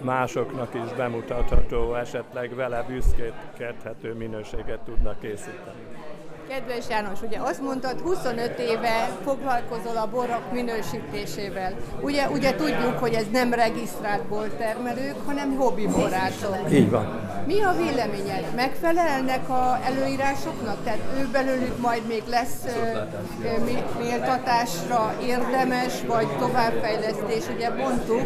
másoknak 0.00 0.74
is 0.74 0.92
bemutatható, 0.96 1.94
esetleg 1.94 2.54
vele 2.54 2.84
büszkétkedhető 2.88 4.14
minőséget 4.14 4.80
tudnak 4.80 5.20
készíteni. 5.20 5.97
Kedves 6.48 6.88
János, 6.88 7.22
ugye 7.22 7.38
azt 7.38 7.60
mondtad, 7.60 8.00
25 8.00 8.58
éve 8.58 9.10
foglalkozol 9.24 9.96
a 9.96 10.08
borok 10.10 10.52
minősítésével. 10.52 11.72
Ugye, 12.00 12.28
ugye 12.28 12.54
tudjuk, 12.54 12.98
hogy 12.98 13.14
ez 13.14 13.24
nem 13.32 13.52
regisztrált 13.52 14.22
bortermelők, 14.22 15.16
hanem 15.26 15.56
hobbi 15.56 15.86
borászok. 15.86 16.56
Így 16.72 16.90
van. 16.90 17.28
Mi 17.46 17.62
a 17.62 17.72
véleményed? 17.76 18.44
Megfelelnek 18.54 19.48
a 19.48 19.78
előírásoknak? 19.84 20.84
Tehát 20.84 21.00
ő 21.18 21.28
belőlük 21.32 21.80
majd 21.80 22.06
még 22.06 22.22
lesz 22.26 22.64
méltatásra 23.98 25.14
érdemes, 25.22 25.92
vagy 26.06 26.28
továbbfejlesztés? 26.38 27.44
Ugye 27.54 27.70
mondtuk, 27.70 28.22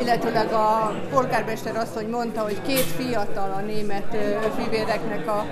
illetőleg 0.00 0.52
a 0.52 0.94
polgármester 1.10 1.76
azt, 1.76 1.94
hogy 1.94 2.08
mondta, 2.08 2.40
hogy 2.42 2.62
két 2.66 2.84
fiatal 2.84 3.52
a 3.52 3.60
német 3.60 4.16
fivéreknek 4.56 5.28
a, 5.28 5.46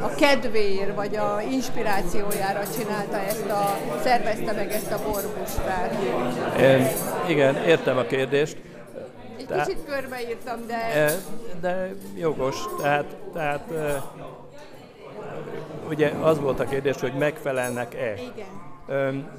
a 0.00 0.14
kedvéért, 0.14 0.94
vagy 0.94 1.16
a 1.16 1.40
inspirációjára 1.50 2.62
csinálta 2.78 3.18
ezt 3.18 3.48
a, 3.48 3.76
szervezte 4.02 4.52
meg 4.52 4.70
ezt 4.70 4.92
a 4.92 4.98
bormustrát. 4.98 5.96
Igen, 7.28 7.56
értem 7.56 7.96
a 7.96 8.02
kérdést. 8.02 8.56
Egy 9.38 9.46
Te, 9.46 9.62
kicsit 9.62 9.84
körbeírtam, 9.86 10.66
de... 10.66 11.12
De 11.60 11.88
jogos, 12.16 12.56
tehát, 12.80 13.04
tehát 13.32 13.64
ugye 15.88 16.12
az 16.20 16.40
volt 16.40 16.60
a 16.60 16.64
kérdés, 16.64 17.00
hogy 17.00 17.12
megfelelnek-e. 17.18 18.12
Igen. 18.12 19.30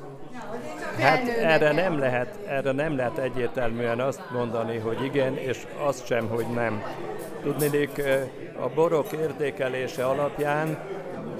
Hát 0.99 1.27
erre 1.27 1.71
nem, 1.71 1.99
lehet, 1.99 2.37
erre 2.47 2.71
nem 2.71 2.95
lehet 2.95 3.17
egyértelműen 3.17 3.99
azt 3.99 4.21
mondani, 4.33 4.77
hogy 4.77 5.03
igen, 5.03 5.37
és 5.37 5.67
azt 5.85 6.05
sem, 6.05 6.27
hogy 6.27 6.45
nem. 6.53 6.83
Tudnék, 7.43 8.01
a 8.61 8.69
borok 8.75 9.11
értékelése 9.11 10.05
alapján 10.05 10.77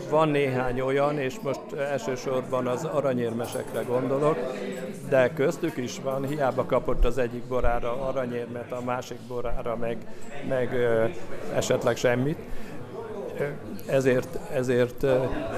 van 0.10 0.30
néhány 0.30 0.82
olyan, 0.82 1.20
és 1.20 1.36
most 1.42 1.74
elsősorban 1.74 2.68
az 2.68 2.84
aranyérmesekre 2.84 3.82
gondolok, 3.82 4.38
de 5.10 5.34
köztük 5.34 5.78
is 5.78 6.00
van, 6.04 6.28
hiába 6.28 6.66
kapott 6.66 7.06
az 7.06 7.18
egyik 7.18 7.44
borára 7.44 8.02
aranyérmet, 8.08 8.72
a 8.72 8.82
másik 8.86 9.20
borára 9.28 9.76
meg, 9.76 9.98
meg 10.48 10.76
esetleg 11.56 11.96
semmit. 11.96 12.38
Ezért, 13.86 14.40
ezért 14.54 15.04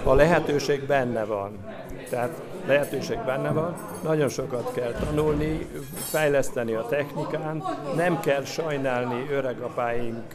a 0.03 0.13
lehetőség 0.13 0.85
benne 0.85 1.23
van. 1.23 1.51
Tehát 2.09 2.41
lehetőség 2.67 3.17
benne 3.25 3.49
van, 3.49 3.75
nagyon 4.03 4.29
sokat 4.29 4.73
kell 4.73 4.91
tanulni, 4.91 5.67
fejleszteni 5.95 6.73
a 6.73 6.85
technikán, 6.89 7.63
nem 7.95 8.19
kell 8.19 8.43
sajnálni 8.43 9.27
öregapáink 9.31 10.33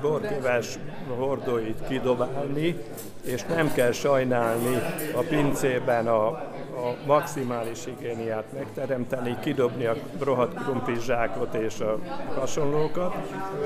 borköves 0.00 0.78
hordóit 1.18 1.78
kidobálni, 1.88 2.76
és 3.24 3.44
nem 3.44 3.72
kell 3.72 3.92
sajnálni 3.92 4.76
a 5.14 5.20
pincében 5.28 6.06
a, 6.06 6.42
a 6.76 7.06
maximális 7.06 7.84
higiéniát 7.84 8.44
megteremteni, 8.52 9.36
kidobni 9.40 9.84
a 9.84 9.96
rohadt 10.18 10.54
krumpizsákot 10.54 11.54
és 11.54 11.80
a 11.80 11.98
hasonlókat. 12.38 13.14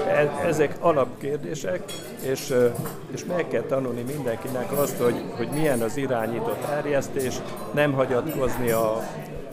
E, 0.07 0.40
ezek 0.47 0.76
alapkérdések, 0.81 1.83
és, 2.23 2.55
és 3.11 3.25
meg 3.25 3.49
kell 3.49 3.62
tanulni 3.62 4.02
mindenkinek 4.02 4.73
azt, 4.73 4.99
hogy, 4.99 5.25
hogy 5.37 5.49
milyen 5.49 5.81
az 5.81 5.97
irányított 5.97 6.64
erjesztés, 6.64 7.35
nem 7.75 7.93
hagyatkozni 7.93 8.71
a 8.71 9.02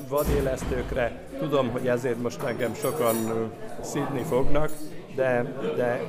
vadélesztőkre. 0.07 1.19
Tudom, 1.39 1.69
hogy 1.69 1.87
ezért 1.87 2.21
most 2.21 2.43
engem 2.43 2.73
sokan 2.73 3.15
szidni 3.81 4.23
fognak, 4.29 4.71
de, 5.17 5.53
de 5.75 6.01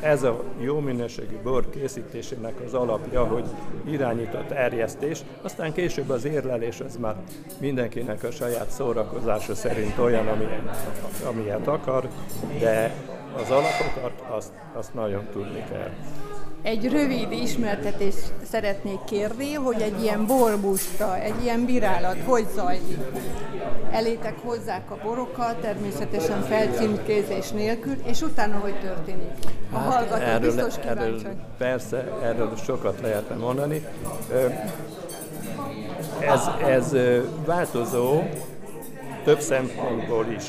ez 0.00 0.22
a 0.22 0.42
jó 0.58 0.80
minőségű 0.80 1.36
bor 1.42 1.70
készítésének 1.70 2.54
az 2.66 2.74
alapja, 2.74 3.24
hogy 3.24 3.44
irányított 3.84 4.50
erjesztés, 4.50 5.20
aztán 5.42 5.72
később 5.72 6.10
az 6.10 6.24
érlelés 6.24 6.80
az 6.80 6.96
már 6.96 7.16
mindenkinek 7.60 8.22
a 8.22 8.30
saját 8.30 8.70
szórakozása 8.70 9.54
szerint 9.54 9.98
olyan, 9.98 10.26
amilyen, 10.26 10.70
amilyet 11.26 11.66
akar, 11.66 12.08
de 12.58 12.94
az 13.36 13.50
alapokat 13.50 14.24
azt, 14.36 14.52
azt 14.72 14.94
nagyon 14.94 15.26
tudni 15.32 15.64
kell. 15.70 15.90
Egy 16.66 16.88
rövid 16.90 17.32
ismertetést 17.32 18.32
szeretnék 18.50 19.04
kérni, 19.04 19.52
hogy 19.52 19.80
egy 19.80 20.02
ilyen 20.02 20.26
borbusta, 20.26 21.18
egy 21.18 21.34
ilyen 21.42 21.64
bírálat 21.64 22.16
hogy 22.24 22.46
zajlik. 22.54 22.98
Elétek 23.90 24.38
hozzák 24.38 24.90
a 24.90 24.98
borokat, 25.02 25.56
természetesen 25.56 26.42
felcímkézés 26.42 27.50
nélkül, 27.50 27.94
és 28.04 28.20
utána 28.20 28.58
hogy 28.58 28.80
történik? 28.80 29.30
A 29.72 29.76
hát 29.76 29.92
hallgató 29.92 30.22
erről, 30.22 30.54
biztos 30.54 30.84
erről, 30.84 31.20
persze, 31.58 32.12
erről 32.22 32.56
sokat 32.64 33.00
lehetne 33.00 33.36
mondani. 33.36 33.86
Ez, 36.20 36.50
ez 36.66 36.96
változó 37.44 38.22
több 39.24 39.40
szempontból 39.40 40.26
is. 40.36 40.44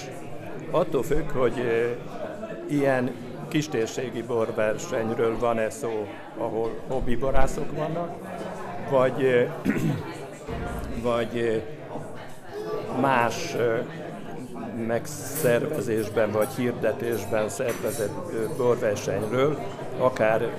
Attól 0.72 1.04
függ, 1.04 1.30
hogy 1.32 1.64
ilyen 2.70 3.12
kistérségi 3.48 4.22
borversenyről 4.22 5.40
van-e 5.40 5.70
szó, 5.70 6.08
ahol 6.38 6.72
hobbiborászok 6.88 7.72
vannak, 7.76 8.12
vagy, 8.90 9.48
vagy 11.04 11.64
más 13.02 13.56
megszervezésben 14.88 16.32
vagy 16.32 16.50
hirdetésben 16.56 17.50
szervezett 17.50 18.32
borversenyről, 18.58 19.58
akár 19.98 20.50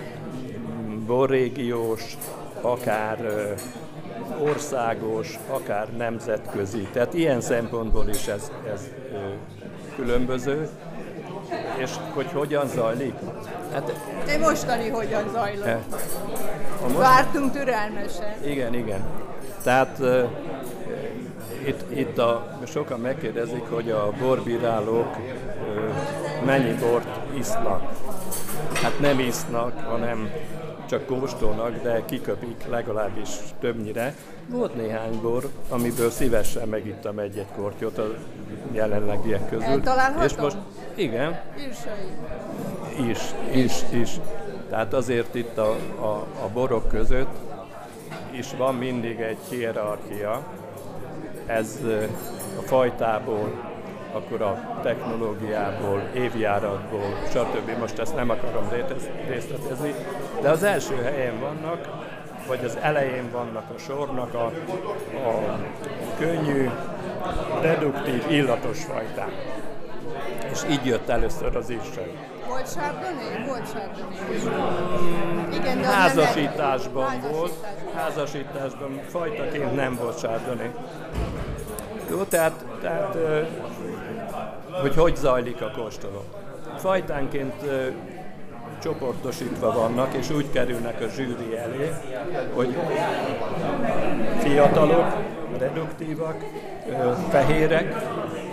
borrégiós, 1.07 2.17
akár 2.61 3.19
országos, 4.43 5.39
akár 5.51 5.89
nemzetközi. 5.97 6.89
Tehát 6.93 7.15
ilyen 7.15 7.41
szempontból 7.41 8.09
is 8.09 8.27
ez, 8.27 8.53
ez 8.73 8.89
különböző 9.97 10.69
és 11.77 11.91
hogy 12.15 12.27
hogyan 12.33 12.67
zajlik? 12.67 13.15
Hát, 13.73 13.93
De 14.27 14.39
mostani 14.39 14.89
hogyan 14.89 15.31
zajlik? 15.33 15.65
E, 15.65 15.81
most... 16.83 16.97
Vártunk 16.97 17.53
türelmesen. 17.53 18.45
Igen, 18.45 18.75
igen. 18.75 19.01
Tehát 19.63 19.97
uh, 19.99 20.25
itt, 21.67 21.99
itt 21.99 22.19
a, 22.19 22.59
sokan 22.67 23.01
megkérdezik, 23.01 23.65
hogy 23.71 23.91
a 23.91 24.13
borbírálók 24.21 25.17
uh, 25.17 26.45
mennyi 26.45 26.75
bort 26.75 27.39
isznak. 27.39 27.93
Hát 28.83 29.01
nem 29.01 29.19
isznak, 29.19 29.81
hanem 29.81 30.31
csak 30.89 31.07
kóstolnak, 31.07 31.83
de 31.83 32.03
kiköpik 32.05 32.67
legalábbis 32.69 33.29
többnyire. 33.61 34.15
Volt 34.49 34.75
néhány 34.75 35.21
bor, 35.23 35.49
amiből 35.69 36.11
szívesen 36.11 36.69
megittam 36.69 37.19
egy-egy 37.19 37.53
kortyot 37.57 37.99
a 37.99 38.15
jelenlegiek 38.73 39.49
közül. 39.49 39.83
És 40.25 40.37
most 40.37 40.57
igen. 40.99 41.41
Írsai. 41.59 42.13
Is, 43.09 43.21
is, 43.53 44.01
is. 44.01 44.11
Tehát 44.71 44.95
azért 44.95 45.35
itt 45.35 45.59
a, 45.59 45.71
a, 46.01 46.27
a 46.45 46.49
borok 46.53 46.89
között 46.89 47.35
is 48.31 48.55
van 48.57 48.75
mindig 48.75 49.21
egy 49.21 49.39
hierarchia. 49.49 50.43
Ez 51.47 51.79
a 52.59 52.63
fajtából, 52.63 53.51
akkor 54.13 54.43
a 54.43 54.81
technológiából, 54.83 56.03
évjáratból, 56.15 57.15
stb. 57.29 57.79
Most 57.79 57.99
ezt 57.99 58.15
nem 58.15 58.31
akarom 58.31 58.69
részletezni, 59.29 59.95
de 60.41 60.51
az 60.51 60.63
első 60.63 60.95
helyen 61.03 61.41
vannak, 61.41 61.89
vagy 62.47 62.65
az 62.65 62.79
elején 62.83 63.31
vannak 63.31 63.71
a 63.77 63.79
sornak 63.79 64.35
a, 64.35 64.45
a 65.29 65.59
könnyű, 66.19 66.71
reduktív, 67.61 68.25
illatos 68.31 68.85
fajták. 68.85 69.58
És 70.53 70.61
így 70.71 70.87
jött 70.87 71.09
először 71.09 71.57
az 71.57 71.71
Isten. 71.71 72.05
Volt 72.49 72.73
sárdoni? 72.73 73.47
Volt 73.47 73.73
sárdoni. 73.73 74.17
Igen, 75.55 75.81
de 75.81 75.87
házasításban 75.87 77.25
volt. 77.33 77.53
Házasításban 77.95 79.01
fajtaként 79.09 79.75
nem 79.75 79.97
volt 80.01 80.19
sárdoni. 80.19 80.71
Jó, 82.11 82.23
tehát, 82.23 82.65
tehát 82.81 83.17
hogy 84.81 84.95
hogy 84.95 85.17
zajlik 85.17 85.63
a 85.63 85.71
kóstoló. 85.71 86.25
Fajtánként 86.77 87.55
csoportosítva 88.83 89.73
vannak, 89.73 90.15
és 90.15 90.31
úgy 90.31 90.51
kerülnek 90.51 91.01
a 91.01 91.09
zsűri 91.09 91.57
elé, 91.57 91.93
hogy 92.55 92.77
fiatalok, 94.39 95.17
reduktívak, 95.59 96.45
fehérek, 97.31 97.95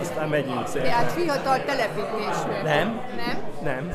aztán 0.10 0.30
megyünk 0.30 0.68
szépen. 0.68 0.88
Tehát 0.88 1.12
fiatal 1.12 1.64
telepítésről. 1.64 2.62
Nem. 2.64 3.02
Nem? 3.16 3.44
Nem. 3.64 3.94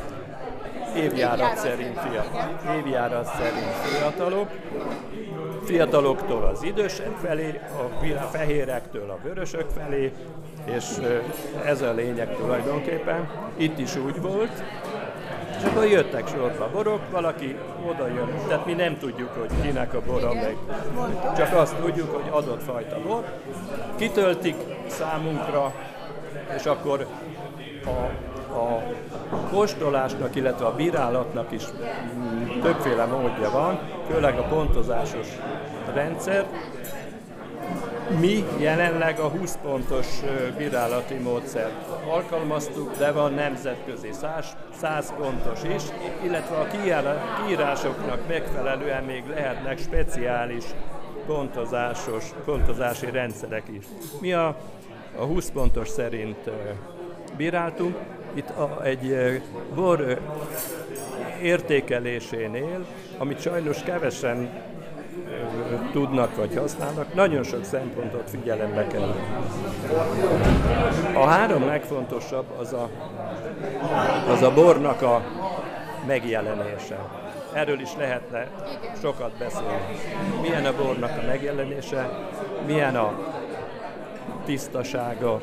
Évjárat, 0.96 1.12
Évjárat 1.12 1.56
szerint 1.56 1.98
fiatal. 1.98 2.76
Évjárat 2.76 3.26
szerint 3.26 3.74
fiatalok. 3.82 4.48
Fiataloktól 5.64 6.44
az 6.44 6.62
idősek 6.62 7.16
felé, 7.22 7.60
a 8.02 8.26
fehérektől 8.36 9.10
a 9.10 9.18
vörösök 9.22 9.66
felé, 9.78 10.12
és 10.64 10.84
ez 11.64 11.82
a 11.82 11.92
lényeg 11.92 12.36
tulajdonképpen. 12.36 13.28
Itt 13.56 13.78
is 13.78 13.96
úgy 13.96 14.20
volt, 14.20 14.62
és 15.58 15.64
akkor 15.66 15.86
jöttek 15.86 16.28
sorba 16.28 16.68
borok, 16.72 17.00
valaki 17.10 17.56
oda 17.88 18.06
jön, 18.06 18.28
tehát 18.48 18.66
mi 18.66 18.72
nem 18.72 18.98
tudjuk, 18.98 19.30
hogy 19.38 19.50
kinek 19.62 19.94
a 19.94 20.00
bora 20.06 20.34
meg. 20.34 20.56
Csak 21.36 21.54
azt 21.54 21.76
tudjuk, 21.76 22.14
hogy 22.14 22.30
adott 22.30 22.62
fajta 22.62 23.00
bor. 23.06 23.24
Kitöltik 23.96 24.56
számunkra, 24.86 25.72
és 26.56 26.64
akkor 26.64 27.06
a, 27.84 27.88
a 28.54 28.82
kóstolásnak, 29.50 30.36
illetve 30.36 30.66
a 30.66 30.74
bírálatnak 30.74 31.52
is 31.52 31.62
többféle 32.62 33.04
módja 33.04 33.50
van, 33.50 33.78
főleg 34.10 34.38
a 34.38 34.42
pontozásos 34.42 35.26
rendszer, 35.94 36.46
mi 38.18 38.44
jelenleg 38.58 39.18
a 39.18 39.28
20 39.28 39.58
pontos 39.62 40.06
bírálati 40.56 41.14
módszert 41.14 41.88
alkalmaztuk, 42.08 42.96
de 42.98 43.12
van 43.12 43.32
nemzetközi 43.32 44.12
100, 44.12 44.56
100 44.80 45.12
pontos 45.18 45.62
is, 45.74 45.82
illetve 46.24 46.56
a 46.56 46.66
kiírásoknak 47.46 48.28
megfelelően 48.28 49.04
még 49.04 49.24
lehetnek 49.26 49.78
speciális 49.78 50.64
pontozásos, 51.26 52.24
pontozási 52.44 53.10
rendszerek 53.10 53.68
is. 53.68 53.84
Mi 54.20 54.32
a, 54.32 54.56
a 55.20 55.24
20 55.24 55.50
pontos 55.50 55.88
szerint 55.88 56.50
bíráltunk, 57.36 57.96
itt 58.34 58.50
a, 58.50 58.84
egy 58.84 59.16
bor 59.74 60.20
értékelésénél, 61.42 62.86
amit 63.18 63.40
sajnos 63.40 63.82
kevesen 63.82 64.50
tudnak 65.92 66.36
vagy 66.36 66.56
használnak, 66.56 67.14
nagyon 67.14 67.42
sok 67.42 67.64
szempontot 67.64 68.30
figyelembe 68.30 68.86
kell. 68.86 69.14
A 71.14 71.26
három 71.26 71.66
legfontosabb 71.66 72.46
az 72.58 72.72
a, 72.72 72.90
az 74.28 74.42
a 74.42 74.52
bornak 74.52 75.02
a 75.02 75.22
megjelenése. 76.06 76.98
Erről 77.52 77.80
is 77.80 77.90
lehetne 77.98 78.48
sokat 79.00 79.32
beszélni. 79.38 79.96
Milyen 80.40 80.64
a 80.64 80.76
bornak 80.76 81.10
a 81.22 81.26
megjelenése, 81.26 82.10
milyen 82.66 82.96
a 82.96 83.39
tisztasága, 84.50 85.40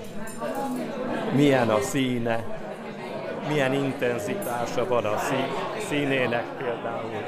milyen 1.36 1.70
a 1.70 1.82
színe, 1.82 2.44
milyen 3.48 3.74
intenzitása 3.74 4.88
van 4.88 5.06
a 5.06 5.18
színének 5.88 6.44
például, 6.58 7.24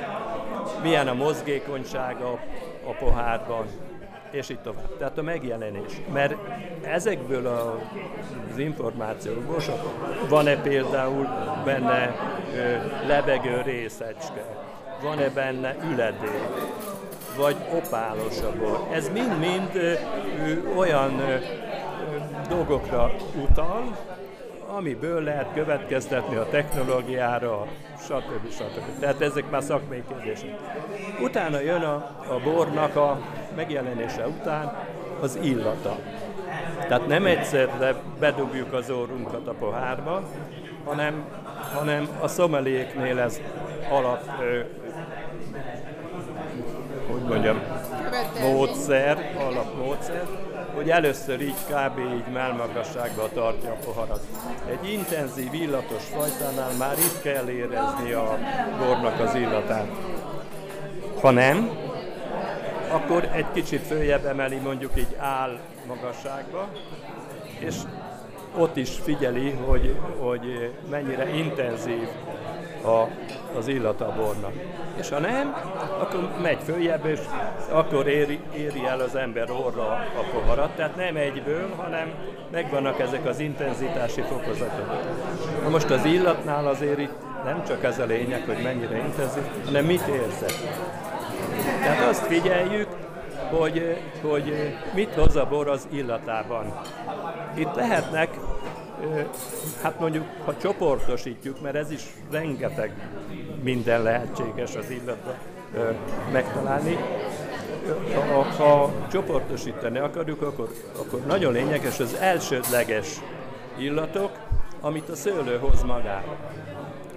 milyen 0.82 1.08
a 1.08 1.14
mozgékonysága 1.14 2.40
a 2.86 2.92
pohárban, 3.00 3.66
és 4.32 4.50
így 4.50 4.60
tovább. 4.60 4.98
Tehát 4.98 5.18
a 5.18 5.22
megjelenés. 5.22 6.02
Mert 6.14 6.36
ezekből 6.82 7.48
az 7.48 8.58
információkból 8.58 9.62
van-e 10.30 10.56
például 10.56 11.28
benne 11.66 12.16
lebegő 13.08 13.62
részecske, 13.62 14.46
van-e 15.02 15.30
benne 15.30 15.76
üledék, 15.92 16.80
vagy 17.38 17.56
opálos 17.74 18.42
a 18.42 18.52
bor. 18.60 18.88
Ez 18.92 19.10
mind-mind 19.10 19.98
olyan 20.76 21.22
dolgokra 22.50 23.12
utal, 23.42 23.98
amiből 24.68 25.24
lehet 25.24 25.54
következtetni 25.54 26.36
a 26.36 26.50
technológiára, 26.50 27.66
stb. 28.00 28.52
stb. 28.52 29.00
Tehát 29.00 29.22
ezek 29.22 29.50
már 29.50 29.62
szakmai 29.62 30.04
kérdések. 30.10 30.56
Utána 31.22 31.60
jön 31.60 31.82
a, 31.82 31.96
a 32.30 32.40
bornak 32.44 32.96
a 32.96 33.22
megjelenése 33.56 34.28
után 34.28 34.78
az 35.22 35.40
illata. 35.42 35.96
Tehát 36.88 37.08
nem 37.08 37.26
egyszerre 37.26 37.96
bedugjuk 38.20 38.74
az 38.74 38.90
orrunkat 38.90 39.48
a 39.48 39.54
pohárba, 39.54 40.24
hanem 40.86 41.26
hanem 41.74 42.10
a 42.22 42.28
szomeléknél 42.28 43.20
ez 43.20 43.42
alap, 43.90 44.24
hogy 47.12 47.22
mondjam, 47.28 47.62
módszer, 48.42 49.36
alapmódszer, 49.38 50.28
hogy 50.76 50.90
először 50.90 51.42
így 51.42 51.66
kb. 51.68 52.00
így 52.00 52.34
melmagasságban 52.34 53.30
tartja 53.34 53.72
a 53.72 53.78
poharat. 53.86 54.24
Egy 54.70 54.92
intenzív 54.92 55.54
illatos 55.54 56.04
fajtánál 56.04 56.72
már 56.78 56.98
itt 56.98 57.22
kell 57.22 57.48
érezni 57.48 58.12
a 58.12 58.38
bornak 58.78 59.20
az 59.20 59.36
illatát. 59.36 59.88
Ha 61.22 61.32
nem, 61.32 61.70
akkor 62.92 63.30
egy 63.34 63.52
kicsit 63.54 63.82
följebb 63.82 64.26
emeli 64.26 64.56
mondjuk 64.56 64.92
így 64.98 65.16
áll 65.18 65.60
magasságba, 65.88 66.70
és 67.60 67.76
ott 68.58 68.76
is 68.76 68.90
figyeli, 69.04 69.52
hogy, 69.52 69.96
hogy 70.20 70.74
mennyire 70.90 71.36
intenzív 71.36 72.08
a, 72.84 73.08
az 73.58 73.68
illata 73.68 74.08
a 74.08 74.14
bornak. 74.16 74.54
És 74.96 75.10
ha 75.10 75.20
nem, 75.20 75.56
akkor 76.00 76.30
megy 76.42 76.58
följebb, 76.64 77.06
és 77.06 77.20
akkor 77.72 78.08
éri, 78.08 78.40
éri 78.56 78.86
el 78.86 79.00
az 79.00 79.16
ember 79.16 79.52
orra 79.52 79.84
a 79.92 80.24
poharat. 80.34 80.70
Tehát 80.76 80.96
nem 80.96 81.16
egyből, 81.16 81.70
hanem 81.76 82.14
megvannak 82.52 83.00
ezek 83.00 83.26
az 83.26 83.40
intenzitási 83.40 84.22
fokozatok. 84.22 84.92
Na 85.64 85.70
most 85.70 85.90
az 85.90 86.06
illatnál 86.06 86.68
azért 86.68 87.00
itt 87.00 87.16
nem 87.44 87.64
csak 87.68 87.84
ez 87.84 88.00
a 88.00 88.06
lényeg, 88.06 88.44
hogy 88.46 88.64
mennyire 88.64 88.98
intenzív, 88.98 89.44
hanem 89.66 89.86
mit 89.86 90.08
érzek. 90.08 90.54
Tehát 91.82 92.10
azt 92.10 92.26
figyeljük, 92.26 92.88
hogy, 93.50 93.98
hogy 94.22 94.76
mit 94.94 95.14
hoz 95.14 95.36
a 95.36 95.46
bor 95.46 95.68
az 95.68 95.88
illatában. 95.92 96.74
Itt 97.54 97.76
lehetnek, 97.76 98.30
hát 99.82 100.00
mondjuk, 100.00 100.26
ha 100.46 100.58
csoportosítjuk, 100.58 101.62
mert 101.62 101.76
ez 101.76 101.92
is 101.92 102.04
rengeteg 102.32 102.94
minden 103.64 104.02
lehetséges 104.02 104.76
az 104.76 104.90
illatban 104.90 105.36
megtalálni, 106.32 106.98
ha, 108.14 108.42
ha 108.42 108.92
csoportosítani 109.12 109.98
akarjuk, 109.98 110.42
akkor, 110.42 110.70
akkor 111.00 111.20
nagyon 111.20 111.54
lényeges 111.54 112.00
az 112.00 112.14
elsődleges 112.14 113.22
illatok, 113.78 114.32
amit 114.82 115.10
a 115.10 115.16
szőlő 115.16 115.58
hoz 115.58 115.84
magára. 115.84 116.38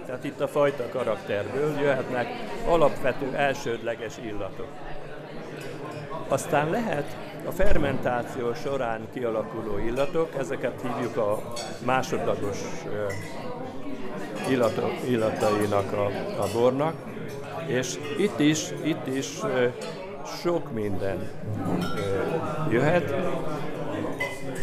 Tehát 0.05 0.23
itt 0.23 0.41
a 0.41 0.47
fajta 0.47 0.89
karakterből 0.89 1.79
jöhetnek 1.81 2.27
alapvető 2.67 3.35
elsődleges 3.35 4.17
illatok. 4.25 4.67
Aztán 6.27 6.69
lehet 6.69 7.17
a 7.45 7.51
fermentáció 7.51 8.53
során 8.53 9.07
kialakuló 9.13 9.77
illatok, 9.77 10.35
ezeket 10.37 10.81
hívjuk 10.81 11.17
a 11.17 11.53
másodlagos 11.85 12.57
illatok, 14.49 14.91
illatainak 15.07 15.93
a, 15.93 16.05
a 16.41 16.47
bornak, 16.53 16.93
és 17.67 17.99
itt 18.17 18.39
is, 18.39 18.73
itt 18.83 19.07
is 19.07 19.39
sok 20.41 20.73
minden 20.73 21.29
jöhet. 22.69 23.13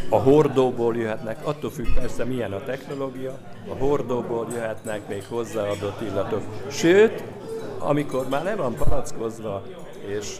A 0.08 0.16
hordóból 0.16 0.96
jöhetnek, 0.96 1.46
attól 1.46 1.70
függ 1.70 1.86
persze 1.94 2.24
milyen 2.24 2.52
a 2.52 2.62
technológia, 2.64 3.38
a 3.68 3.74
hordóból 3.74 4.46
jöhetnek 4.52 5.08
még 5.08 5.24
hozzáadott 5.28 6.00
illatok. 6.00 6.42
Sőt, 6.70 7.22
amikor 7.78 8.28
már 8.28 8.44
le 8.44 8.54
van 8.54 8.74
palackozva 8.74 9.62
és 10.06 10.38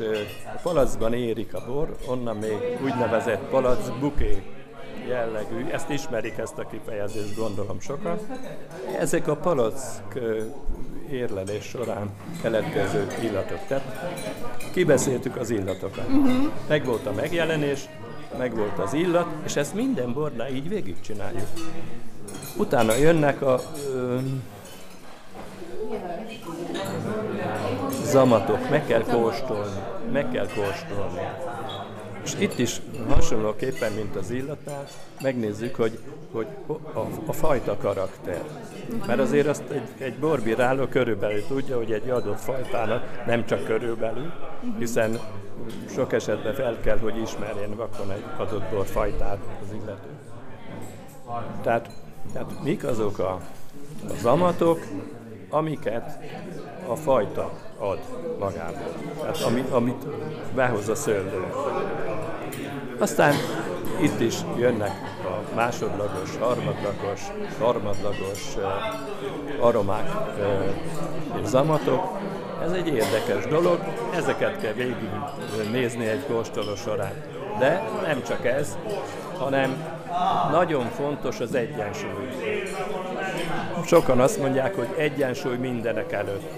a 0.54 0.58
palacban 0.62 1.14
érik 1.14 1.54
a 1.54 1.64
bor, 1.66 1.96
onnan 2.06 2.36
még 2.36 2.78
úgynevezett 2.82 3.40
palac 3.40 3.88
buké 4.00 4.42
jellegű, 5.08 5.66
ezt 5.70 5.90
ismerik 5.90 6.38
ezt 6.38 6.58
a 6.58 6.66
kifejezést, 6.66 7.36
gondolom 7.36 7.80
sokan. 7.80 8.18
Ezek 8.98 9.28
a 9.28 9.36
palack 9.36 10.18
érlelés 11.10 11.64
során 11.64 12.10
keletkező 12.42 13.06
illatok. 13.22 13.58
Tehát 13.66 13.84
kibeszéltük 14.72 15.36
az 15.36 15.50
illatokat. 15.50 16.06
Uh-huh. 16.08 16.52
Meg 16.68 16.84
volt 16.84 17.06
a 17.06 17.12
megjelenés, 17.12 17.88
meg 18.38 18.54
volt 18.54 18.78
az 18.78 18.92
illat, 18.92 19.26
és 19.44 19.56
ezt 19.56 19.74
minden 19.74 20.12
bornál 20.12 20.50
így 20.50 20.68
végigcsináljuk. 20.68 21.48
Utána 22.56 22.94
jönnek 22.94 23.42
a 23.42 23.60
ö, 23.94 24.18
zamatok, 28.10 28.70
meg 28.70 28.86
kell 28.86 29.02
kóstolni, 29.02 29.80
meg 30.12 30.30
kell 30.30 30.46
kóstolni. 30.46 31.20
És 32.24 32.34
itt 32.38 32.58
is 32.58 32.80
hasonlóképpen, 33.08 33.92
mint 33.92 34.16
az 34.16 34.30
illatnál, 34.30 34.86
megnézzük, 35.20 35.74
hogy, 35.74 35.98
hogy 36.32 36.46
a, 36.92 36.98
a 37.26 37.32
fajta 37.32 37.76
karakter. 37.76 38.42
Mert 39.06 39.20
azért 39.20 39.46
azt 39.46 39.62
egy, 39.70 39.88
egy 39.98 40.18
borbíráló 40.18 40.86
körülbelül 40.86 41.46
tudja, 41.46 41.76
hogy 41.76 41.92
egy 41.92 42.10
adott 42.10 42.40
fajtának 42.40 43.26
nem 43.26 43.46
csak 43.46 43.64
körülbelül, 43.64 44.32
hiszen 44.78 45.18
sok 45.94 46.12
esetben 46.12 46.54
fel 46.54 46.80
kell, 46.80 46.98
hogy 46.98 47.16
ismerjen 47.16 47.76
vakon 47.76 48.10
egy 48.10 48.24
adott 48.36 48.70
borfajtát 48.70 49.38
az 49.62 49.74
illető. 49.82 50.08
Tehát, 51.62 51.90
tehát 52.32 52.62
mik 52.62 52.84
azok 52.84 53.18
a, 53.18 53.32
a 54.08 54.14
zamatok, 54.20 54.78
amiket 55.50 56.18
a 56.86 56.94
fajta 56.94 57.69
ad 57.80 57.98
magából. 58.38 58.92
Tehát 59.20 59.40
ami, 59.40 59.64
amit 59.70 60.06
behoz 60.54 60.88
a 60.88 60.94
szőlő. 60.94 61.44
Aztán 62.98 63.34
itt 64.00 64.20
is 64.20 64.34
jönnek 64.58 64.92
a 65.24 65.54
másodlagos, 65.54 66.36
harmadlagos, 66.40 67.20
harmadlagos 67.58 68.56
aromák 69.60 70.10
és 71.42 71.48
zamatok. 71.48 72.18
Ez 72.62 72.72
egy 72.72 72.86
érdekes 72.86 73.46
dolog, 73.46 73.78
ezeket 74.14 74.60
kell 74.60 74.72
végig 74.72 75.10
nézni 75.72 76.06
egy 76.06 76.26
kóstoló 76.26 76.74
során. 76.74 77.12
De 77.58 77.82
nem 78.06 78.22
csak 78.22 78.46
ez, 78.46 78.78
hanem 79.38 79.98
nagyon 80.50 80.84
fontos 80.84 81.40
az 81.40 81.54
egyensúly. 81.54 82.28
Sokan 83.86 84.20
azt 84.20 84.38
mondják, 84.38 84.74
hogy 84.74 84.88
egyensúly 84.96 85.56
mindenek 85.56 86.12
előtt. 86.12 86.52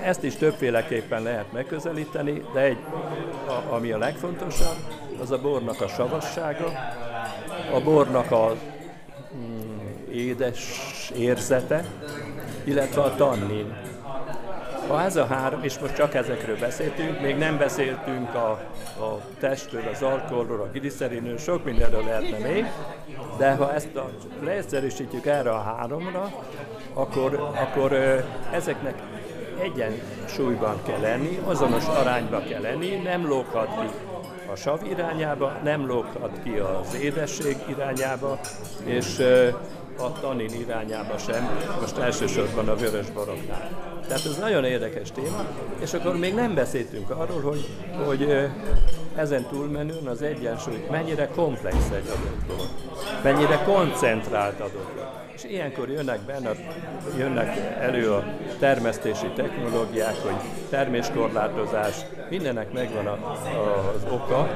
Ezt 0.00 0.22
is 0.22 0.36
többféleképpen 0.36 1.22
lehet 1.22 1.52
megközelíteni, 1.52 2.44
de 2.52 2.60
egy, 2.60 2.78
a, 3.46 3.74
ami 3.74 3.90
a 3.90 3.98
legfontosabb, 3.98 4.76
az 5.20 5.30
a 5.30 5.40
bornak 5.40 5.80
a 5.80 5.88
savassága, 5.88 6.72
a 7.72 7.80
bornak 7.80 8.30
a 8.30 8.56
mm, 9.36 9.78
édes 10.12 10.82
érzete, 11.16 11.84
illetve 12.64 13.02
a 13.02 13.14
tannin. 13.14 13.74
Ha 14.88 15.02
ez 15.02 15.16
a 15.16 15.26
három, 15.26 15.62
és 15.62 15.78
most 15.78 15.94
csak 15.94 16.14
ezekről 16.14 16.58
beszéltünk, 16.58 17.20
még 17.20 17.36
nem 17.36 17.58
beszéltünk 17.58 18.34
a, 18.34 18.50
a 19.04 19.20
testről, 19.40 19.82
az 19.92 20.02
alkoholról, 20.02 20.60
a 20.60 20.70
gliszerinről, 20.72 21.38
sok 21.38 21.64
mindenről 21.64 22.04
lehetne 22.04 22.38
még, 22.38 22.64
de 23.38 23.54
ha 23.54 23.72
ezt 23.72 23.96
a, 23.96 24.10
leegyszerűsítjük 24.42 25.26
erre 25.26 25.50
a 25.50 25.62
háromra, 25.62 26.32
akkor, 26.94 27.50
akkor 27.54 27.92
ezeknek 28.52 29.02
egyensúlyban 29.62 30.82
kell 30.86 31.00
lenni, 31.00 31.38
azonos 31.44 31.86
arányba 31.86 32.42
kell 32.48 32.60
lenni, 32.60 32.94
nem 32.96 33.26
lóghat 33.26 33.68
ki 33.80 33.86
a 34.52 34.56
sav 34.56 34.84
irányába, 34.90 35.58
nem 35.62 35.86
lóghat 35.86 36.40
ki 36.42 36.50
az 36.50 36.94
édesség 36.94 37.56
irányába, 37.68 38.40
és 38.84 39.22
a 39.98 40.20
tanin 40.20 40.54
irányába 40.60 41.18
sem, 41.18 41.58
most 41.80 41.96
elsősorban 41.96 42.68
a 42.68 42.76
vörös 42.76 43.10
baroknál. 43.10 43.70
Tehát 44.08 44.24
ez 44.24 44.38
nagyon 44.38 44.64
érdekes 44.64 45.12
téma, 45.12 45.44
és 45.80 45.94
akkor 45.94 46.16
még 46.18 46.34
nem 46.34 46.54
beszéltünk 46.54 47.10
arról, 47.10 47.40
hogy, 47.40 47.68
hogy 48.06 48.50
ezen 49.14 49.46
túlmenően 49.46 50.06
az 50.06 50.22
egyensúly 50.22 50.86
mennyire 50.90 51.28
komplex 51.28 51.76
egy 51.76 52.06
adott 52.06 52.72
mennyire 53.22 53.62
koncentrált 53.64 54.60
adott 54.60 55.22
és 55.34 55.44
ilyenkor 55.44 55.88
jönnek 55.88 56.20
benne, 56.20 56.50
jönnek 57.18 57.56
elő 57.80 58.12
a 58.12 58.24
termesztési 58.58 59.26
technológiák, 59.34 60.16
hogy 60.22 60.36
terméskorlátozás, 60.70 61.94
mindennek 62.30 62.72
megvan 62.72 63.06
a, 63.06 63.12
a, 63.12 63.92
az 63.94 64.12
oka, 64.12 64.48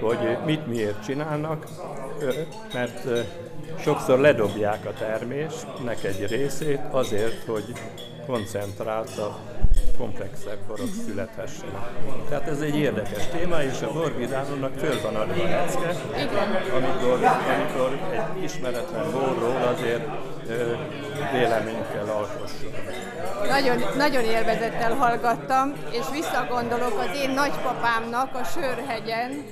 hogy 0.00 0.36
mit 0.44 0.66
miért 0.66 1.04
csinálnak, 1.04 1.66
mert 2.72 3.08
sokszor 3.80 4.18
ledobják 4.18 4.86
a 4.86 4.92
termésnek 4.98 6.04
egy 6.04 6.26
részét 6.26 6.80
azért, 6.90 7.44
hogy 7.46 7.72
koncentrálta 8.26 9.38
komplexebb 9.98 10.58
borok 10.66 10.88
születhessenek. 11.06 11.88
Tehát 12.28 12.48
ez 12.48 12.60
egy 12.60 12.76
érdekes 12.76 13.28
téma, 13.28 13.62
és 13.62 13.82
a 13.82 13.92
borvidánónak 13.92 14.74
föl 14.78 15.00
van 15.02 15.14
adva 15.16 15.42
a 15.42 15.48
lecke, 15.48 15.96
amikor, 16.74 17.24
amikor 17.54 17.98
egy 18.12 18.42
ismeretlen 18.42 19.10
borról 19.12 19.56
azért 19.74 20.08
véleményt 21.32 21.92
kell. 21.92 22.26
Nagyon, 23.48 23.82
nagyon 23.96 24.24
élvezettel 24.24 24.94
hallgattam, 24.94 25.72
és 25.90 26.04
visszagondolok 26.12 26.98
az 26.98 27.16
én 27.16 27.30
nagypapámnak 27.30 28.34
a 28.34 28.44
Sörhegyen, 28.44 29.44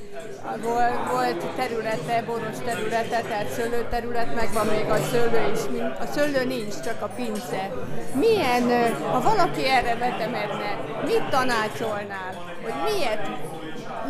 volt, 0.63 1.11
volt 1.11 1.55
területe, 1.57 2.23
boros 2.27 2.59
területe, 2.65 3.21
tehát 3.21 3.49
szőlőterület, 3.49 4.35
meg 4.35 4.53
van 4.53 4.67
még 4.67 4.91
a 4.91 4.97
szőlő 4.97 5.53
is. 5.53 5.61
A 6.01 6.07
szőlő 6.15 6.45
nincs, 6.45 6.81
csak 6.85 7.03
a 7.03 7.07
pince. 7.07 7.71
Milyen, 8.15 8.95
ha 9.13 9.21
valaki 9.21 9.69
erre 9.69 9.97
vetemedne, 9.97 10.79
mit 11.05 11.29
tanácsolnál, 11.31 12.35
hogy 12.63 12.75
miért 12.85 13.29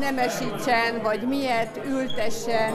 nemesítsen, 0.02 1.02
vagy 1.02 1.22
miért 1.28 1.80
ültessen, 1.86 2.72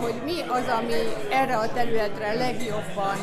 hogy 0.00 0.14
mi 0.24 0.40
az, 0.40 0.66
ami 0.78 0.92
erre 1.30 1.56
a 1.56 1.72
területre 1.72 2.34
legjobban 2.34 3.16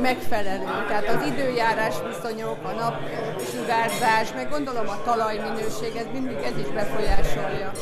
megfelelő. 0.00 0.64
Tehát 0.88 1.08
az 1.08 1.26
időjárás 1.26 1.94
viszonyok, 2.06 2.58
a 2.62 2.70
napsugárzás, 2.70 4.32
meg 4.34 4.50
gondolom 4.50 4.88
a 4.88 5.02
talajminőség, 5.04 5.96
ez 5.96 6.06
mindig 6.12 6.36
ez 6.36 6.58
is 6.58 6.68
befolyásolja. 6.74 7.72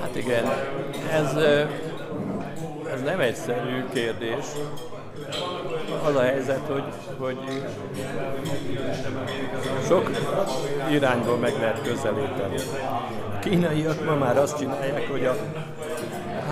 Hát 0.00 0.16
igen, 0.16 0.44
ez, 1.12 1.34
ez 2.92 3.00
nem 3.04 3.20
egyszerű 3.20 3.84
kérdés. 3.92 4.44
Az 6.04 6.16
a 6.16 6.22
helyzet, 6.22 6.60
hogy, 6.66 6.84
hogy 7.18 7.38
sok 9.86 10.10
irányból 10.90 11.36
meg 11.36 11.52
lehet 11.60 11.82
közelíteni. 11.82 12.56
Kínaiak 13.44 14.04
ma 14.04 14.14
már 14.14 14.36
azt 14.36 14.58
csinálják, 14.58 15.08
hogy 15.10 15.24
a 15.24 15.36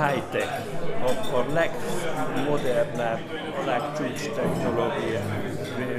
high-tech, 0.01 0.61
a, 1.05 1.37
a 1.37 1.45
legmodernebb, 1.53 3.21
a 3.63 3.65
legcsúcs 3.67 4.31
technológiai 4.31 5.19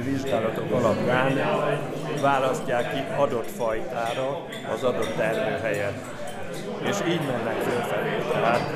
vizsgálatok 0.04 0.70
alapján 0.70 1.38
választják 2.20 2.94
ki 2.94 3.00
adott 3.16 3.50
fajtára 3.50 4.46
az 4.74 4.82
adott 4.82 5.16
termőhelyet. 5.16 5.94
És 6.82 6.96
így 7.08 7.20
mennek 7.26 7.62
fölfelé. 7.62 8.16
Tehát 8.32 8.72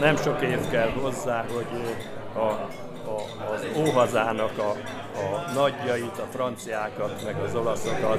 nem 0.00 0.16
sok 0.16 0.42
év 0.42 0.68
kell 0.70 0.90
hozzá, 0.90 1.44
hogy 1.54 1.66
a, 2.34 2.68
a, 3.08 3.52
az 3.52 3.66
óhazának 3.76 4.58
a, 4.58 4.70
a 5.18 5.52
nagyjait, 5.54 6.18
a 6.18 6.26
franciákat, 6.32 7.24
meg 7.24 7.36
az 7.40 7.54
olaszokat 7.54 8.18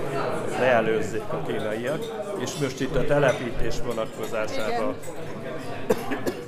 leelőzzék 0.60 1.32
a 1.32 1.42
kínaiak, 1.48 2.06
és 2.40 2.52
most 2.62 2.80
itt 2.80 2.96
a 2.96 3.06
telepítés 3.06 3.76
vonatkozásában 3.86 4.96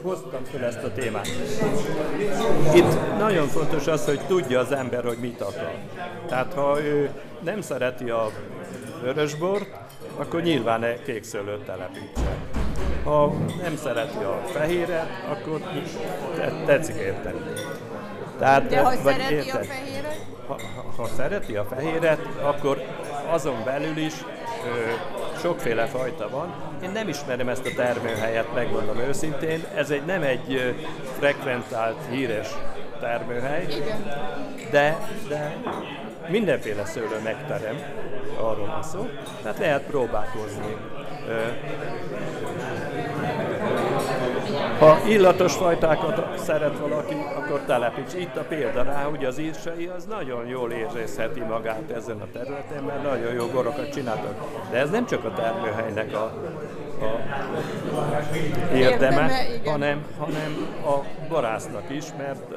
hoztam 0.01 0.43
fel 0.43 0.63
ezt 0.63 0.83
a 0.83 0.91
témát. 0.91 1.27
Itt 2.75 3.17
nagyon 3.17 3.47
fontos 3.47 3.87
az, 3.87 4.05
hogy 4.05 4.19
tudja 4.27 4.59
az 4.59 4.71
ember, 4.71 5.03
hogy 5.03 5.17
mit 5.17 5.41
akar. 5.41 5.73
Tehát 6.27 6.53
ha 6.53 6.81
ő 6.81 7.09
nem 7.39 7.61
szereti 7.61 8.09
a 8.09 8.29
vörösbort, 9.01 9.69
akkor 10.17 10.41
nyilván 10.41 10.85
kék 11.05 11.23
szőlőt 11.23 11.65
telepítsen. 11.65 12.35
Ha 13.03 13.33
nem 13.61 13.75
szereti 13.75 14.23
a 14.23 14.41
fehéret, 14.45 15.09
akkor 15.29 15.61
tetszik 16.65 16.95
érteni. 16.95 17.39
Tehát, 18.41 18.67
De 18.67 18.77
ha 18.77 18.83
vagy 18.83 18.99
szereti 19.03 19.33
érted? 19.33 19.61
a 19.61 19.63
fehéret? 19.63 20.17
Ha, 20.47 20.59
ha, 20.75 21.01
ha 21.01 21.07
szereti 21.15 21.55
a 21.55 21.63
fehéret, 21.75 22.19
akkor 22.41 22.81
azon 23.29 23.63
belül 23.63 23.97
is 23.97 24.13
ö, 24.65 24.91
sokféle 25.39 25.85
fajta 25.85 26.29
van. 26.29 26.53
Én 26.83 26.89
nem 26.89 27.07
ismerem 27.07 27.49
ezt 27.49 27.65
a 27.65 27.69
termőhelyet, 27.75 28.53
megmondom 28.53 28.97
őszintén. 28.97 29.65
Ez 29.75 29.89
egy 29.89 30.05
nem 30.05 30.21
egy 30.21 30.53
ö, 30.53 30.69
frekventált, 31.19 31.97
híres 32.09 32.47
termőhely, 32.99 33.63
Igen. 33.63 34.03
de, 34.71 34.97
de 35.27 35.55
mindenféle 36.27 36.85
szőlő 36.85 37.19
megterem, 37.23 37.81
arról 38.37 38.65
van 38.65 38.83
szó, 38.83 39.09
tehát 39.41 39.57
lehet 39.57 39.81
próbálkozni. 39.81 40.75
Ha 44.79 44.99
illatos 45.07 45.53
fajtákat 45.53 46.39
szeret 46.39 46.77
valaki, 46.77 47.15
akkor 47.35 47.61
telepíts. 47.65 48.13
Itt 48.13 48.35
a 48.35 48.41
példa 48.41 48.83
rá, 48.83 49.03
hogy 49.03 49.25
az 49.25 49.37
írsai 49.37 49.85
az 49.85 50.05
nagyon 50.05 50.47
jól 50.47 50.71
érzésheti 50.71 51.39
magát 51.39 51.91
ezen 51.95 52.21
a 52.21 52.25
területen, 52.33 52.83
mert 52.83 53.03
nagyon 53.03 53.33
jó 53.33 53.45
borokat 53.45 53.93
csináltak. 53.93 54.33
De 54.71 54.77
ez 54.77 54.89
nem 54.89 55.05
csak 55.05 55.23
a 55.23 55.33
termőhelynek 55.33 56.13
a, 56.13 56.23
a 57.05 57.21
érdeme, 58.73 59.31
hanem, 59.65 60.05
hanem 60.17 60.67
a 60.85 61.25
borásznak 61.29 61.89
is, 61.89 62.05
mert 62.17 62.53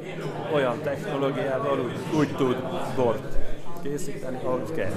olyan 0.55 0.81
technológiával 0.83 1.79
úgy, 1.79 2.19
úgy 2.19 2.37
tud 2.37 2.57
bort 2.97 3.37
készíteni, 3.83 4.39
ahogy 4.45 4.75
kell. 4.75 4.93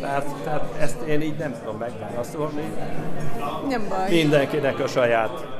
Tehát, 0.00 0.26
tehát 0.44 0.74
ezt 0.80 1.00
én 1.00 1.20
így 1.20 1.36
nem 1.36 1.54
tudom 1.62 1.78
megválaszolni. 1.78 2.62
Nem 3.68 3.88
baj. 3.88 4.10
Mindenkinek 4.10 4.78
a 4.78 4.86
saját 4.86 5.59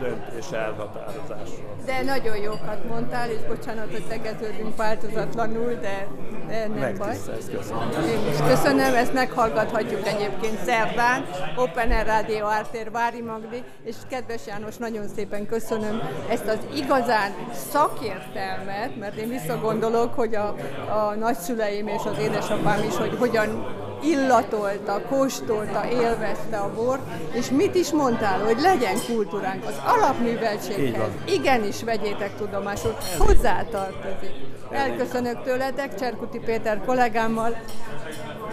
döntés 0.00 0.50
elhatározásról. 0.52 1.76
De 1.84 2.02
nagyon 2.02 2.36
jókat 2.36 2.88
mondtál, 2.88 3.30
és 3.30 3.40
bocsánat, 3.48 3.90
hogy 3.90 4.04
tegeződünk 4.08 4.76
változatlanul, 4.76 5.74
de, 5.74 6.06
de 6.48 6.66
nem 6.66 6.94
baj. 6.98 7.16
köszönöm. 7.52 8.04
Én 8.04 8.30
is 8.32 8.38
köszönöm, 8.48 8.94
ezt 8.94 9.12
meghallgathatjuk 9.12 10.06
egyébként 10.06 10.58
szerdán, 10.64 11.24
Open 11.56 11.90
Air 11.90 12.06
Radio 12.06 12.46
Ártér 12.46 12.90
Vári 12.90 13.20
Magdi, 13.20 13.62
és 13.84 13.94
kedves 14.08 14.46
János, 14.46 14.76
nagyon 14.76 15.08
szépen 15.08 15.46
köszönöm 15.46 16.00
ezt 16.28 16.46
az 16.46 16.58
igazán 16.74 17.32
szakértelmet, 17.52 18.96
mert 18.98 19.16
én 19.16 19.28
visszagondolok, 19.28 20.14
hogy 20.14 20.34
a, 20.34 20.54
a 20.90 21.14
nagyszüleim 21.14 21.88
és 21.88 22.02
az 22.04 22.18
édesapám 22.18 22.82
is, 22.82 22.96
hogy 22.96 23.16
hogyan 23.18 23.86
illatolta, 24.02 25.02
kóstolta, 25.08 25.88
élvezte 25.90 26.56
a 26.56 26.72
bort, 26.74 27.02
és 27.32 27.50
mit 27.50 27.74
is 27.74 27.90
mondtál, 27.90 28.44
hogy 28.44 28.60
legyen 28.60 28.96
kultúránk 29.06 29.64
az 29.64 29.80
alapműveltséghez. 29.86 31.10
Igenis 31.24 31.82
vegyétek 31.82 32.36
tudomásul, 32.36 32.96
hozzátartozik. 33.18 34.30
Elköszönök 34.70 35.42
tőletek, 35.42 35.94
Cserkuti 35.94 36.38
Péter 36.38 36.80
kollégámmal. 36.84 37.56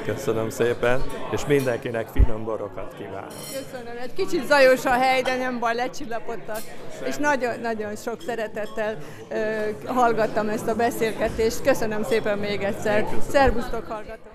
Köszönöm 0.05 0.49
szépen, 0.49 1.03
és 1.31 1.45
mindenkinek 1.45 2.07
finom 2.07 2.43
borokat 2.43 2.93
kívánok. 2.97 3.31
Köszönöm, 3.53 3.97
egy 4.01 4.13
kicsit 4.13 4.45
zajos 4.45 4.85
a 4.85 4.91
hely, 4.91 5.21
de 5.21 5.35
nem 5.35 5.59
baj, 5.59 5.75
lecsillapodtak. 5.75 6.61
És 7.05 7.15
nagyon-nagyon 7.15 7.95
sok 7.95 8.21
szeretettel 8.25 8.97
uh, 9.29 9.95
hallgattam 9.95 10.49
ezt 10.49 10.67
a 10.67 10.75
beszélgetést. 10.75 11.61
Köszönöm 11.61 12.03
szépen 12.03 12.37
még 12.37 12.63
egyszer. 12.63 13.07
Szervusztok, 13.29 13.85
hallgatók! 13.87 14.34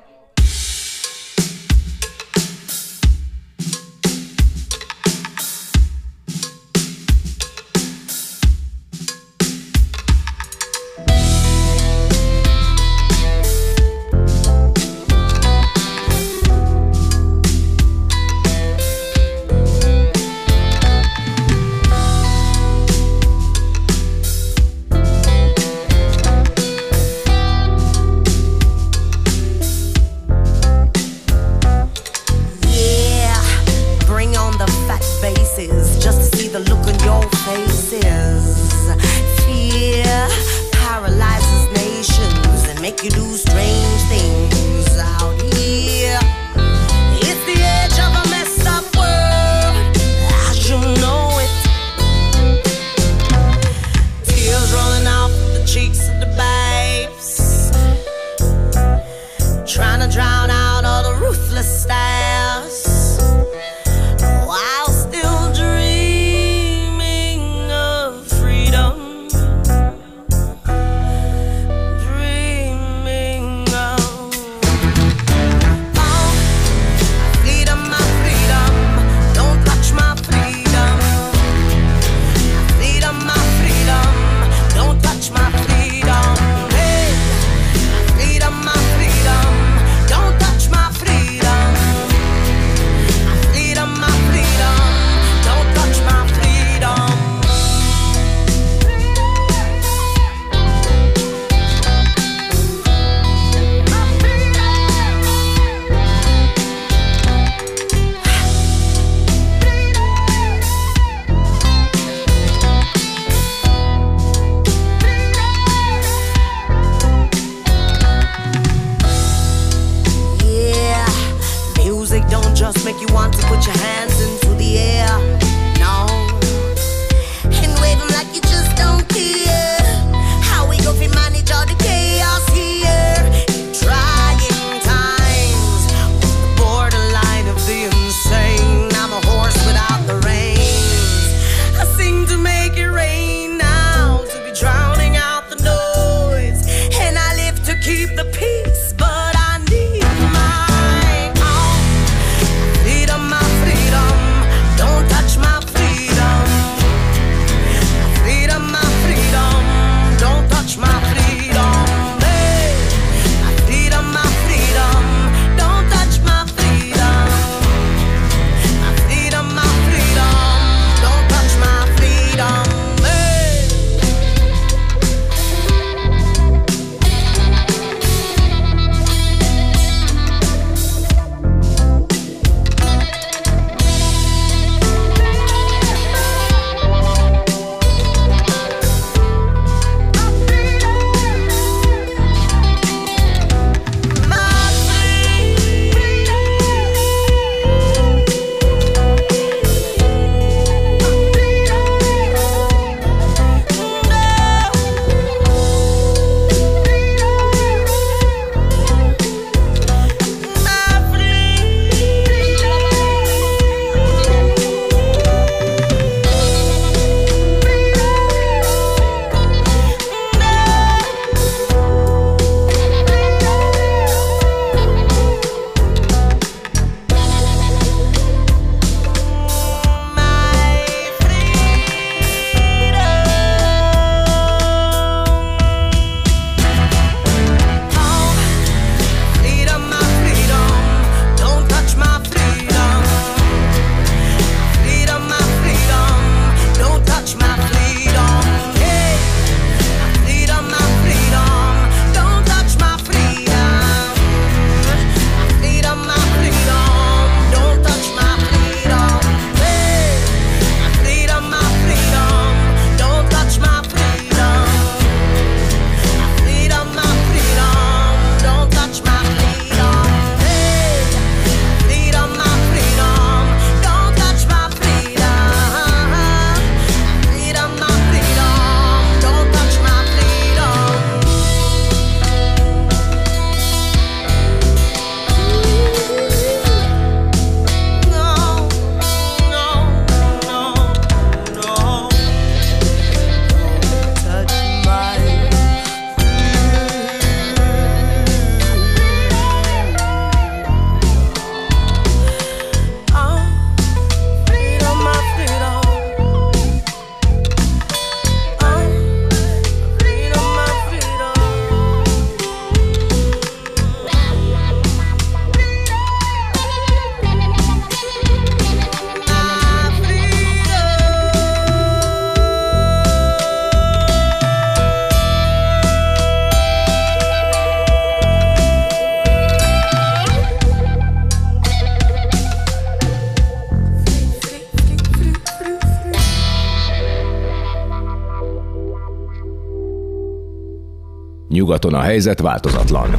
Nyugaton 341.70 341.94
a 341.94 342.00
helyzet 342.00 342.40
változatlan. 342.40 343.10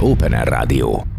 Open 0.00 0.32
Air 0.32 0.48
Rádió. 0.48 1.17